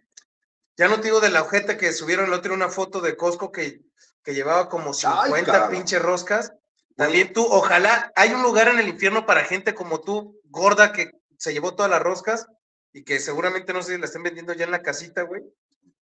[0.77, 3.51] Ya no te digo de la ojeta que subieron el otro una foto de Costco
[3.53, 3.83] que,
[4.23, 5.71] que llevaba como 50 cabrón.
[5.71, 6.53] pinches roscas.
[6.97, 11.11] También tú, ojalá, hay un lugar en el infierno para gente como tú, gorda, que
[11.39, 12.47] se llevó todas las roscas
[12.95, 15.43] y que seguramente no sé si la estén vendiendo ya en la casita, güey.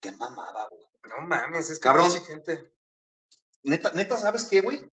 [0.00, 0.86] qué mamada, güey.
[1.08, 2.10] No mames, es que Cabrón.
[2.24, 2.72] gente.
[3.64, 4.88] Neta, neta, ¿sabes qué, güey?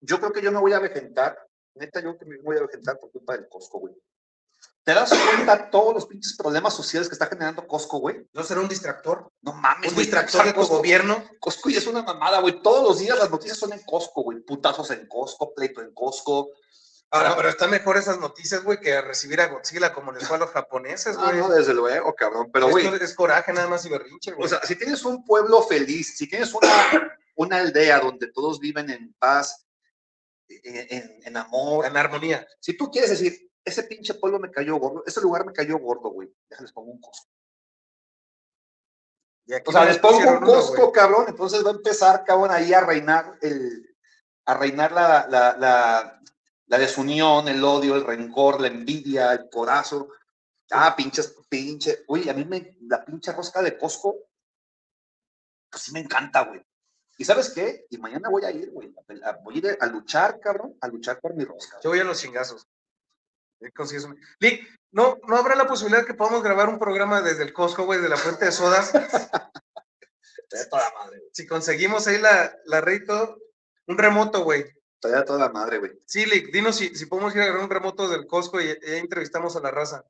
[0.00, 1.36] Yo creo que yo me voy a vegetar.
[1.74, 3.94] Neta, yo que me voy a vegetar por culpa del Costco, güey.
[4.84, 8.26] ¿Te das cuenta todos los pinches problemas sociales que está generando Costco, güey?
[8.32, 10.06] No será un distractor, No mames, un güey.
[10.06, 11.24] distractor de tu Costco- gobierno.
[11.40, 12.62] Costco ya es una mamada, güey.
[12.62, 14.40] Todos los días las noticias son en Costco, güey.
[14.40, 16.50] Putazos en Costco, pleito en Costco.
[17.16, 20.40] Ahora, pero está mejor esas noticias, güey, que recibir a Godzilla como les fue a
[20.40, 21.38] los japoneses, Ah, güey.
[21.38, 22.50] no, desde luego, cabrón.
[22.52, 24.46] Pero, Esto güey, es coraje nada más y berrinche, güey.
[24.46, 26.68] o sea, si tienes un pueblo feliz, si tienes una,
[27.36, 29.66] una aldea donde todos viven en paz,
[30.48, 32.46] en, en- en amor, en armonía.
[32.60, 36.10] Si tú quieres decir, ese pinche pueblo me cayó gordo, ese lugar me cayó gordo,
[36.10, 37.00] güey, déjales pongo un
[39.54, 40.92] aquí O sea, no les pongo un uno, güey.
[40.92, 43.96] cabrón, entonces va a empezar, cabrón, ahí a reinar el,
[44.46, 46.20] a reinar la, la, la,
[46.66, 50.08] la desunión, el odio, el rencor, la envidia, el corazo.
[50.70, 52.04] Ah, pinches, pinche.
[52.08, 54.16] Uy, a mí me, la pinche rosca de Costco,
[55.70, 56.60] pues sí me encanta, güey.
[57.18, 57.86] ¿Y sabes qué?
[57.90, 58.92] Y mañana voy a ir, güey.
[59.42, 61.78] Voy a ir a luchar, cabrón, a luchar por mi rosca.
[61.82, 62.66] Yo voy a los chingazos.
[64.38, 68.00] Lick, ¿no, ¿no habrá la posibilidad que podamos grabar un programa desde el Costco, güey,
[68.00, 68.92] de la fuente de sodas?
[70.38, 73.38] Estaría toda madre, si conseguimos ahí la, la todo,
[73.86, 74.64] un remoto, güey.
[75.00, 75.92] Estaría toda madre, güey.
[76.06, 78.98] Sí, Lick, dinos si, si podemos ir a un remoto del Costco y, y ahí
[78.98, 80.04] entrevistamos a la raza.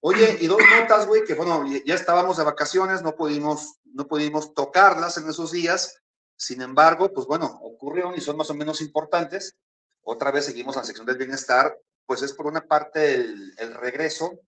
[0.00, 4.06] Oye, y dos notas, güey, que bueno, ya- ya estábamos de vacaciones, no pudimos, no
[4.06, 6.00] pudimos tocarlas en esos días.
[6.36, 9.56] Sin embargo, pues bueno, ocurrieron y son más o menos importantes.
[10.02, 14.38] Otra vez seguimos la sección del bienestar, pues es por una parte el, el regreso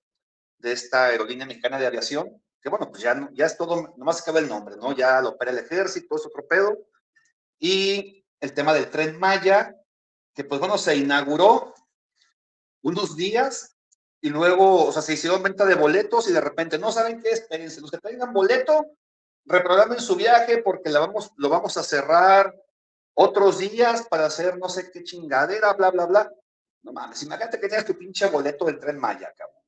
[0.59, 4.23] de esta aerolínea mexicana de aviación, que bueno, pues ya, ya es todo, nomás se
[4.23, 4.93] acaba el nombre, ¿no?
[4.95, 6.77] Ya lo opera el ejército, es otro pedo.
[7.59, 9.75] Y el tema del tren Maya,
[10.35, 11.75] que pues bueno, se inauguró
[12.83, 13.77] unos días
[14.21, 17.31] y luego, o sea, se hicieron venta de boletos y de repente, no saben qué,
[17.31, 18.87] espérense, los que tengan boleto,
[19.45, 22.55] reprogramen su viaje porque la vamos, lo vamos a cerrar
[23.15, 26.33] otros días para hacer no sé qué chingadera, bla, bla, bla.
[26.83, 29.63] No mames, imagínate que tienes tu pinche boleto del tren Maya, cabrón.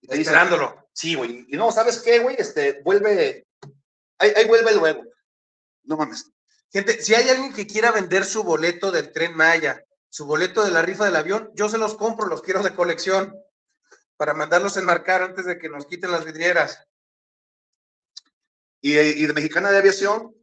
[0.00, 0.88] Y te dicen, Esperándolo.
[0.92, 1.46] Sí, güey.
[1.48, 2.36] Y no, ¿sabes qué, güey?
[2.38, 3.46] Este, vuelve,
[4.18, 5.04] ahí, ahí vuelve luego.
[5.84, 6.30] No mames.
[6.72, 10.70] Gente, si hay alguien que quiera vender su boleto del tren Maya, su boleto de
[10.70, 13.34] la rifa del avión, yo se los compro, los quiero de colección
[14.16, 16.86] para mandarlos enmarcar antes de que nos quiten las vidrieras.
[18.80, 20.34] Y, y de Mexicana de Aviación,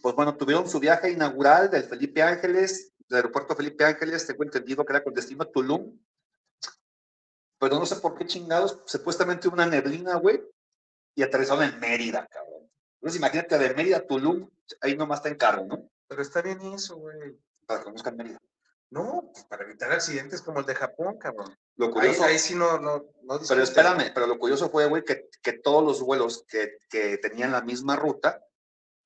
[0.00, 4.84] pues bueno, tuvieron su viaje inaugural del Felipe Ángeles, del aeropuerto Felipe Ángeles, tengo entendido
[4.84, 5.98] que era con destino a Tulum.
[7.58, 10.42] Pero no sé por qué chingados, supuestamente una neblina, güey,
[11.14, 12.70] y aterrizaron en Mérida, cabrón.
[12.96, 14.48] Entonces imagínate de Mérida a Tulum,
[14.80, 15.90] ahí nomás está en carro, ¿no?
[16.08, 17.38] Pero está bien eso, güey.
[17.66, 18.38] Para que conozcan Mérida.
[18.90, 21.56] No, pues para evitar accidentes como el de Japón, cabrón.
[21.76, 25.28] Lo curioso, ahí sí no, no, no pero espérame, pero lo curioso fue, güey, que,
[25.42, 28.40] que todos los vuelos que, que tenían la misma ruta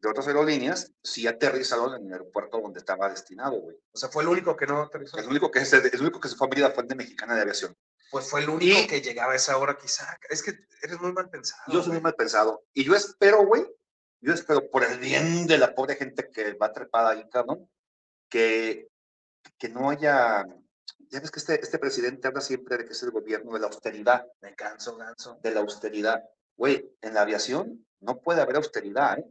[0.01, 3.77] de otras aerolíneas, sí aterrizaron en el aeropuerto donde estaba destinado, güey.
[3.93, 5.17] O sea, fue el único que no aterrizó.
[5.19, 7.35] El único que, se, el único que se fue a Mérida fue el de Mexicana
[7.35, 7.75] de Aviación.
[8.11, 10.19] Pues fue el único Y- que llegaba a esa hora, quizá.
[10.29, 10.53] Es que
[10.83, 11.63] eres muy mal pensado.
[11.69, 12.63] Yo soy muy mal pensado.
[12.75, 13.67] Y yo espero, güey,
[14.21, 17.69] yo espero por el bien de la pobre gente que va trepada ahí, cabrón,
[18.29, 18.89] que,
[19.59, 20.45] que no haya.
[21.11, 23.67] Ya ves que este, este presidente habla siempre de que es el gobierno de la
[23.69, 25.39] austeridad, Me canso, ganso.
[25.43, 26.23] de la austeridad.
[26.57, 29.25] Güey, en la aviación no puede haber austeridad, ¿eh?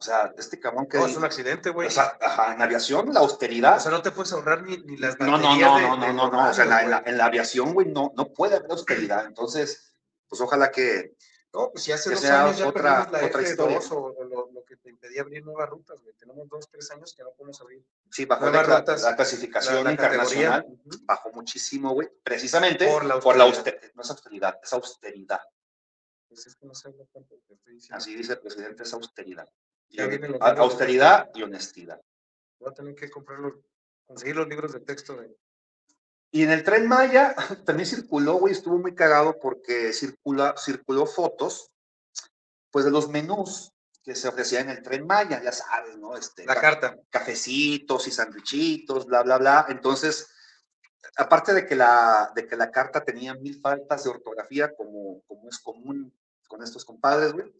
[0.00, 0.96] O sea, este cabrón que.
[0.98, 1.88] No, es un accidente, güey.
[1.88, 3.78] o sea, ajá, en aviación, la austeridad.
[3.78, 5.82] O sea, no te puedes ahorrar ni, ni las No, no, no, de- no, de
[5.82, 6.12] no, no, no.
[6.12, 8.70] normal, O sea, en la, en la- en la aviación, güey, no, no puede haber
[8.70, 9.26] austeridad.
[9.26, 9.92] Entonces,
[10.28, 11.16] pues ojalá que,
[11.54, 13.78] No, pues si hace Que dos sea años ya otra- perdimos la otra F2 historia.
[13.90, 16.14] o, lo, lo que te impedía abrir nuevas rutas, güey.
[16.14, 17.82] Tenemos dos, tres años que no podemos abrir.
[18.10, 20.66] Sí, bajó la, rutas, la clasificación La- la internacional,
[21.04, 23.74] bajó muchísimo, güey, precisamente Por la por la austeridad.
[23.82, 23.94] austeridad.
[23.94, 25.40] No es austeridad, es austeridad.
[26.28, 27.96] Pues es que no sé lo que estoy diciendo.
[27.96, 29.48] Así dice el presidente, es austeridad.
[29.88, 29.98] Y
[30.58, 31.98] austeridad y honestidad.
[32.60, 33.54] Voy a tener que comprar los,
[34.04, 35.34] conseguir los libros de texto de.
[36.30, 41.70] Y en el tren Maya también circuló, güey, estuvo muy cagado porque circula, circuló fotos,
[42.70, 43.72] pues de los menús
[44.02, 46.16] que se ofrecían en el tren Maya, ya sabes, ¿no?
[46.16, 46.98] Este, La ca- carta.
[47.10, 49.66] cafecitos y sandwichitos, bla, bla, bla.
[49.68, 50.28] Entonces,
[51.16, 55.48] aparte de que la, de que la carta tenía mil faltas de ortografía, como, como
[55.48, 56.14] es común
[56.46, 57.52] con estos compadres, güey,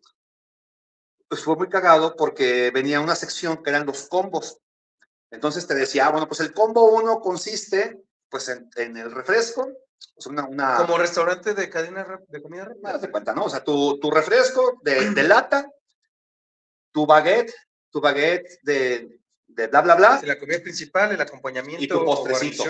[1.29, 4.59] pues fue muy cagado porque venía una sección que eran los combos.
[5.31, 9.69] Entonces te decía, ah, bueno, pues el combo uno consiste, pues, en, en el refresco,
[10.15, 12.99] pues una, una Como restaurante de cadena de comida rápida.
[12.99, 13.45] de cuenta, ¿no?
[13.45, 15.69] O sea, tu, tu refresco de, de lata,
[16.93, 17.55] tu baguette,
[17.91, 20.21] tu baguette de, de bla, bla, bla.
[20.25, 21.83] La comida principal, el acompañamiento.
[21.83, 22.65] Y tu postrecito.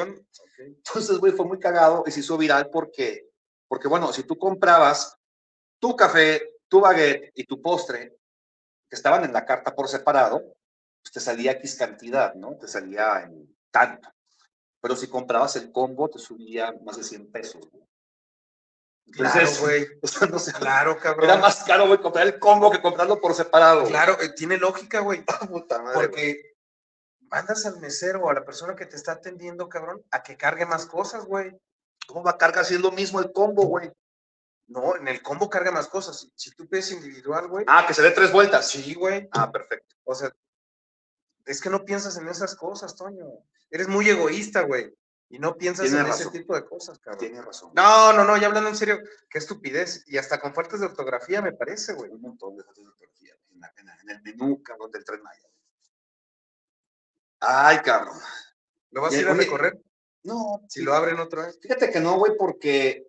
[0.59, 3.31] Entonces, güey, fue muy cagado y se hizo viral porque,
[3.69, 5.17] porque, bueno, si tú comprabas
[5.79, 8.19] tu café, tu baguette y tu postre,
[8.89, 10.43] que estaban en la carta por separado,
[11.03, 12.57] pues te salía X cantidad, ¿no?
[12.57, 14.09] Te salía en tanto.
[14.89, 17.84] Pero si comprabas el combo, te subía más de 100 pesos, güey.
[19.12, 19.86] Claro, güey.
[20.03, 21.24] o sea, no sé, Claro, cabrón.
[21.28, 23.84] era más caro, güey, comprar el combo que comprarlo por separado.
[23.84, 25.22] Claro, eh, tiene lógica, güey.
[25.51, 26.07] Puta madre, güey.
[26.09, 26.55] Porque
[27.30, 30.64] mandas al mesero o a la persona que te está atendiendo, cabrón, a que cargue
[30.64, 31.55] más cosas, güey.
[32.07, 33.93] ¿Cómo va a cargar si es lo mismo el combo, güey?
[34.68, 36.18] No, en el combo carga más cosas.
[36.18, 37.66] Si, si tú pides individual, güey.
[37.68, 38.68] Ah, que se dé tres vueltas.
[38.68, 39.28] Sí, güey.
[39.32, 39.97] Ah, perfecto.
[40.05, 40.32] O sea,
[41.49, 43.27] es que no piensas en esas cosas, Toño.
[43.71, 44.95] Eres muy egoísta, güey.
[45.31, 46.29] Y no piensas en razón.
[46.29, 47.19] ese tipo de cosas, cabrón.
[47.21, 47.73] Tienes razón.
[47.75, 50.05] No, no, no, ya hablando en serio, qué estupidez.
[50.07, 52.11] Y hasta con faltas de ortografía, me parece, güey.
[52.11, 55.05] un montón de faltas de ortografía en, la- en la- en el menú, cabrón, del
[55.05, 55.43] tren Maya.
[57.41, 58.17] Ay, cabrón.
[58.91, 59.79] ¿Lo vas a ir a recorrer?
[60.25, 61.59] No, Si lo abren otra vez.
[61.61, 63.05] Fíjate que no, güey, porque,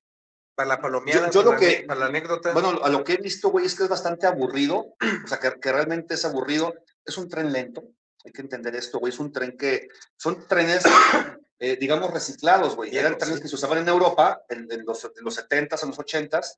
[0.56, 2.52] Para la palomeada, Yo- yo para, lo la, que- ane- para la anécdota.
[2.52, 4.94] bueno, a lo que he visto, güey, es que es bastante aburrido.
[5.26, 6.74] O sea, que, que realmente es aburrido.
[7.06, 7.84] Es un tren lento.
[8.26, 9.13] Hay que entender esto, güey.
[9.13, 9.88] Es un tren que.
[10.17, 10.84] Son trenes,
[11.59, 12.95] eh, digamos, reciclados, güey.
[12.95, 13.41] Eran trenes sí.
[13.43, 16.57] que se usaban en Europa en, en los, en los 70s, en los 80s.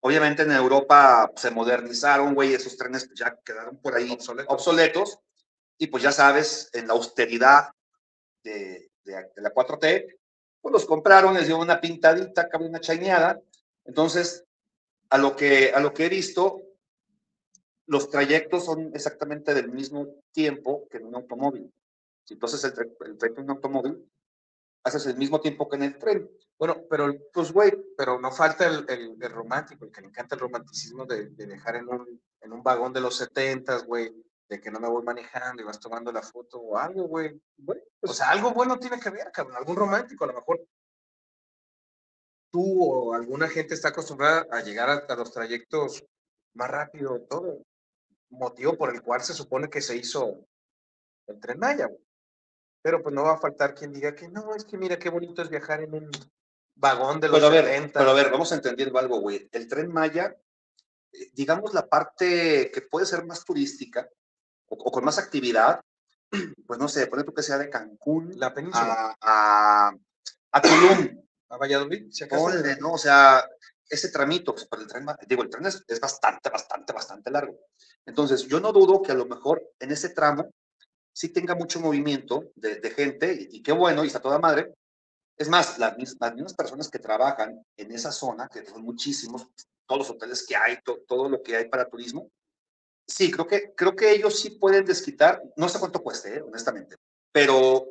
[0.00, 2.54] Obviamente en Europa se modernizaron, güey.
[2.54, 4.54] Esos trenes pues, ya quedaron por ahí Obsoletos.
[4.54, 5.18] obsoletos.
[5.78, 7.68] Y pues ya sabes, en la austeridad
[8.42, 10.16] de, de- de la 4T,
[10.60, 13.40] pues los compraron, les dio una pintadita, cabrón, una chaineada.
[13.84, 14.44] Entonces,
[15.10, 16.60] a lo que, a lo que he visto,
[17.88, 21.72] los trayectos son exactamente del mismo tiempo que en un automóvil.
[22.24, 24.10] Si tú haces el, tra- el trayecto en un automóvil,
[24.84, 26.30] haces el mismo tiempo que en el tren.
[26.58, 30.34] Bueno, pero, Pues, güey, pero no falta el, el- el romántico, el que le encanta
[30.34, 34.12] el romanticismo de, de dejar en un, en un vagón de los setentas, güey,
[34.48, 37.40] de que no me voy manejando y vas tomando la foto o algo, güey.
[37.56, 40.60] Bueno, O pues, sea, algo bueno tiene que ver, cabrón, algún romántico, a lo mejor
[42.50, 46.04] tú o alguna gente está acostumbrada a llegar a, a los trayectos
[46.54, 47.62] más rápido, todo.
[48.30, 50.46] Motivo por el cual se supone que se hizo
[51.26, 51.88] el tren Maya.
[52.82, 55.42] Pero pues no va a faltar quien diga que no, es que mira qué bonito
[55.42, 56.10] es viajar en un
[56.74, 57.98] vagón de los pero a ver, 70.
[57.98, 59.48] pero a ver, vamos entendiendo algo, güey.
[59.50, 60.36] El tren Maya,
[61.12, 64.08] eh, digamos la parte que puede ser más turística
[64.66, 65.80] o, o con más actividad,
[66.66, 69.16] pues no sé, pone tú que sea de Cancún La península.
[69.20, 69.96] a, a,
[70.52, 71.24] a Tulum.
[71.50, 72.42] A Valladolid, si acaso.
[72.42, 72.92] Ponle, ¿no?
[72.92, 73.42] O sea,
[73.88, 77.58] ese tramito, el tren, digo, el tren es, es bastante, bastante, bastante largo.
[78.06, 80.50] Entonces, yo no dudo que a lo mejor en ese tramo
[81.12, 84.74] sí tenga mucho movimiento de, de gente, y, y qué bueno, y está toda madre.
[85.36, 89.46] Es más, las, las mismas personas que trabajan en esa zona, que son muchísimos,
[89.86, 92.30] todos los hoteles que hay, to- todo lo que hay para turismo,
[93.06, 96.96] sí, creo que, creo que ellos sí pueden desquitar, no sé cuánto cueste, eh, honestamente,
[97.32, 97.86] pero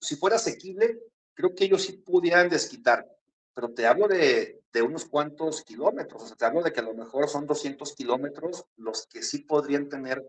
[0.00, 1.00] si fuera asequible,
[1.34, 3.06] creo que ellos sí pudieran desquitar,
[3.54, 6.84] pero te hablo de, de unos cuantos kilómetros, o sea, te hablo de que a
[6.84, 10.24] lo mejor son 200 kilómetros los que sí podrían tener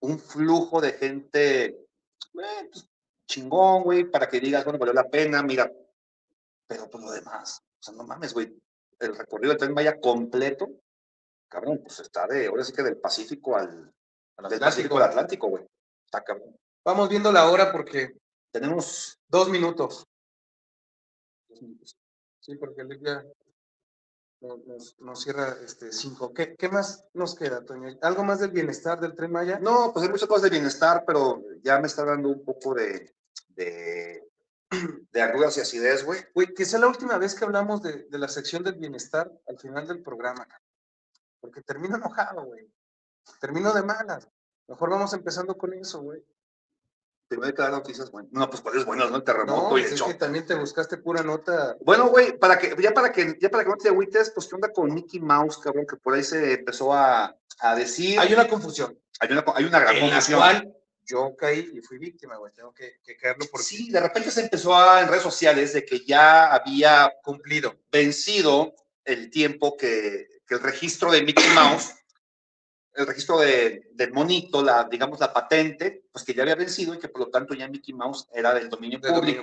[0.00, 2.88] un flujo de gente eh, pues,
[3.26, 5.70] chingón, güey, para que digas, bueno, valió la pena, mira,
[6.66, 8.56] pero pues lo demás, o sea, no mames, güey,
[8.98, 10.68] el recorrido del tren Maya completo,
[11.48, 13.92] cabrón, pues está de, ahora sí que del Pacífico al, Al del
[14.36, 14.64] Atlántico.
[14.64, 15.64] Pacífico al Atlántico, güey,
[16.04, 16.56] está cabrón.
[16.84, 18.14] Vamos viendo la hora porque
[18.54, 20.06] Tenemos dos minutos.
[22.38, 23.24] Sí, porque el ya
[24.40, 26.32] nos, nos cierra este cinco.
[26.34, 27.88] ¿Qué, ¿Qué más nos queda, Toño?
[28.02, 29.58] ¿Algo más del bienestar del tren Maya?
[29.58, 33.14] No, pues hay muchas cosas de bienestar, pero ya me está dando un poco de,
[33.48, 34.28] de,
[35.12, 36.20] de arrugas y acidez, güey.
[36.34, 39.58] Güey, que sea la última vez que hablamos de, de la sección del bienestar al
[39.58, 40.46] final del programa.
[41.40, 42.72] porque termino enojado, güey.
[43.40, 44.28] Termino de malas.
[44.66, 46.24] Mejor vamos empezando con eso, güey.
[47.42, 48.32] Hay que dar noticias buenas.
[48.32, 49.16] No, pues cuáles buenas, ¿no?
[49.18, 50.08] El terremoto No, y el es shock.
[50.08, 51.76] que también te buscaste pura nota.
[51.84, 54.54] Bueno, güey, para que, ya para que, ya para que no te agüites, pues qué
[54.54, 58.18] onda con Mickey Mouse, cabrón, que por ahí se empezó a, a decir.
[58.20, 58.98] Hay una confusión.
[59.20, 60.38] hay una, hay una gran En la confusión.
[60.40, 60.74] cual
[61.06, 62.52] yo caí y fui víctima, güey.
[62.52, 65.84] Tengo que, que caerlo por Sí, de repente se empezó a, en redes sociales de
[65.84, 67.74] que ya había cumplido.
[67.92, 68.74] vencido
[69.04, 71.92] el tiempo que, que el registro de Mickey Mouse,
[72.94, 76.98] el registro de, del monito, la, digamos, la patente, pues que ya había vencido y
[76.98, 79.00] que por lo tanto ya Mickey Mouse era del dominio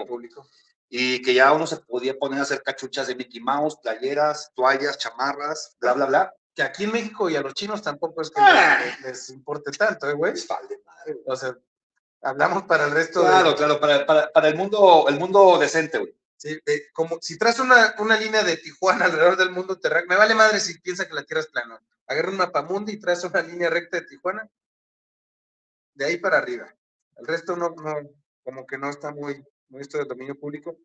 [0.07, 0.47] público.
[0.89, 4.97] Y que ya uno se podía poner a hacer cachuchas de Mickey Mouse, playeras, toallas,
[4.97, 6.33] chamarras, bla, bla, bla.
[6.53, 8.79] Que aquí en México y a los chinos tampoco es que Ah.
[8.83, 10.33] les, les importe tanto, ¿eh, güey?
[10.49, 11.17] Vale madre.
[11.25, 11.55] O sea,
[12.21, 13.55] hablamos para el resto Claro, de...
[13.55, 16.13] claro, para, para, para el mundo, el mundo decente, güey.
[16.35, 16.59] Sí,
[16.91, 20.59] como si traes una, una línea de Tijuana alrededor del mundo terráqueo, me vale madre
[20.59, 21.79] si piensa que la tierra es plana.
[22.11, 24.49] Agarra un mapamundi y traes una línea recta de Tijuana,
[25.93, 26.73] de ahí para arriba.
[27.17, 27.95] El resto no, no
[28.43, 30.77] como que no está muy, muy esto del dominio público,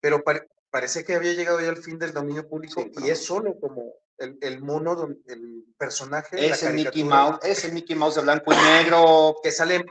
[0.00, 3.06] pero pare- parece que había llegado ya el fin del dominio público Sí, y no.
[3.06, 7.96] es solo como el, el mono, el personaje, la Ese Mickey caricatura Mouse, ese Mickey
[7.96, 9.84] Mouse de blanco y negro, que sale eh,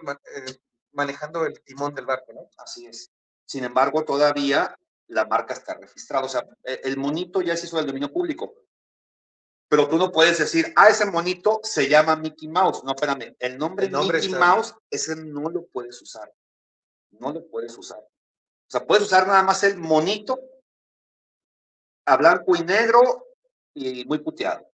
[0.94, 2.50] manejando el timón del barco, ¿no?
[2.58, 3.12] Así es.
[3.46, 4.76] Sin embargo, todavía
[5.08, 6.26] la marca está registrada.
[6.26, 8.54] O sea, e- el monito ya se hizo del dominio público.
[9.72, 12.84] Pero tú no puedes decir, ah, ese monito se llama Mickey Mouse.
[12.84, 13.34] No, espérame.
[13.40, 16.30] El nombre, El nombre Mickey está- Mouse, ese no lo puedes usar.
[17.12, 18.00] No lo puedes usar.
[18.00, 20.38] O sea, puedes usar nada más el monito
[22.06, 23.28] a blanco y negro
[23.74, 24.70] y muy puteado.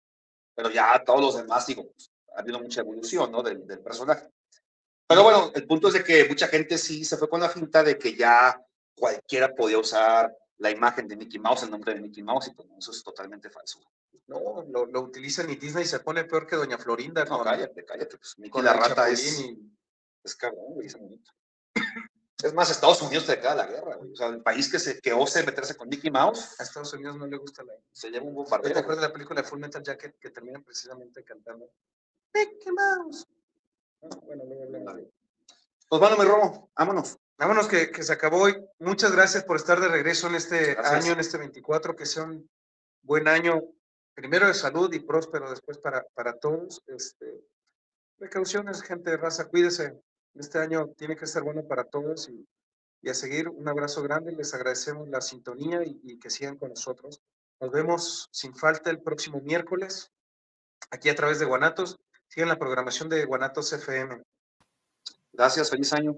[0.55, 3.41] Pero ya todos los demás, digo, pues, ha habido mucha evolución, ¿no?
[3.41, 4.29] Del, del personaje.
[5.07, 7.83] Pero bueno, el punto es de que mucha gente sí se fue con la finta
[7.83, 8.61] de que ya
[8.95, 10.31] cualquiera podía usar
[10.63, 13.03] la imagen de Mickey Mouse, el nombre de Mickey Mouse, y pues no, eso es
[13.03, 13.79] totalmente falso.
[14.27, 18.17] No, lo, lo utilizan y Disney se pone peor que Doña Florinda No, cállate, cállate.
[18.17, 19.59] Pues Mickey la rata es, y-
[20.23, 21.29] es cabrón, güey, ese monito.
[22.41, 24.11] Es más, Estados Unidos te declara la guerra, güey.
[24.11, 27.17] O sea, el país que, se, que ose meterse con Mickey Mouse a Estados Unidos
[27.17, 27.73] no le gusta la...
[27.91, 28.77] se lleva un ¿Te bombardeo.
[28.77, 31.69] acuerdas de la película de Full Metal Jacket que termina precisamente cantando
[32.33, 33.27] Mickey Mouse?
[34.01, 35.11] No, bueno, luego hablamos de-
[35.89, 37.17] Pues bueno, mi Romo, vámonos.
[37.37, 38.55] Vámonos que, que se acabó hoy.
[38.79, 41.03] Muchas gracias por estar de regreso en este Gracias.
[41.03, 42.49] año, en este 24, que sea un
[43.01, 43.61] buen año,
[44.13, 46.83] primero de salud y próspero después para, para todos.
[46.87, 47.43] Este,
[48.17, 49.99] precauciones, gente de raza, cuídese.
[50.35, 52.47] Este año tiene que ser bueno para todos y,
[53.01, 53.49] y a seguir.
[53.49, 57.21] Un abrazo grande, les agradecemos la sintonía y, y que sigan con nosotros.
[57.59, 60.11] Nos vemos sin falta el próximo miércoles,
[60.91, 61.99] aquí a través de Guanatos.
[62.27, 64.21] Sigan la programación de Guanatos FM.
[65.31, 66.17] Gracias, feliz año.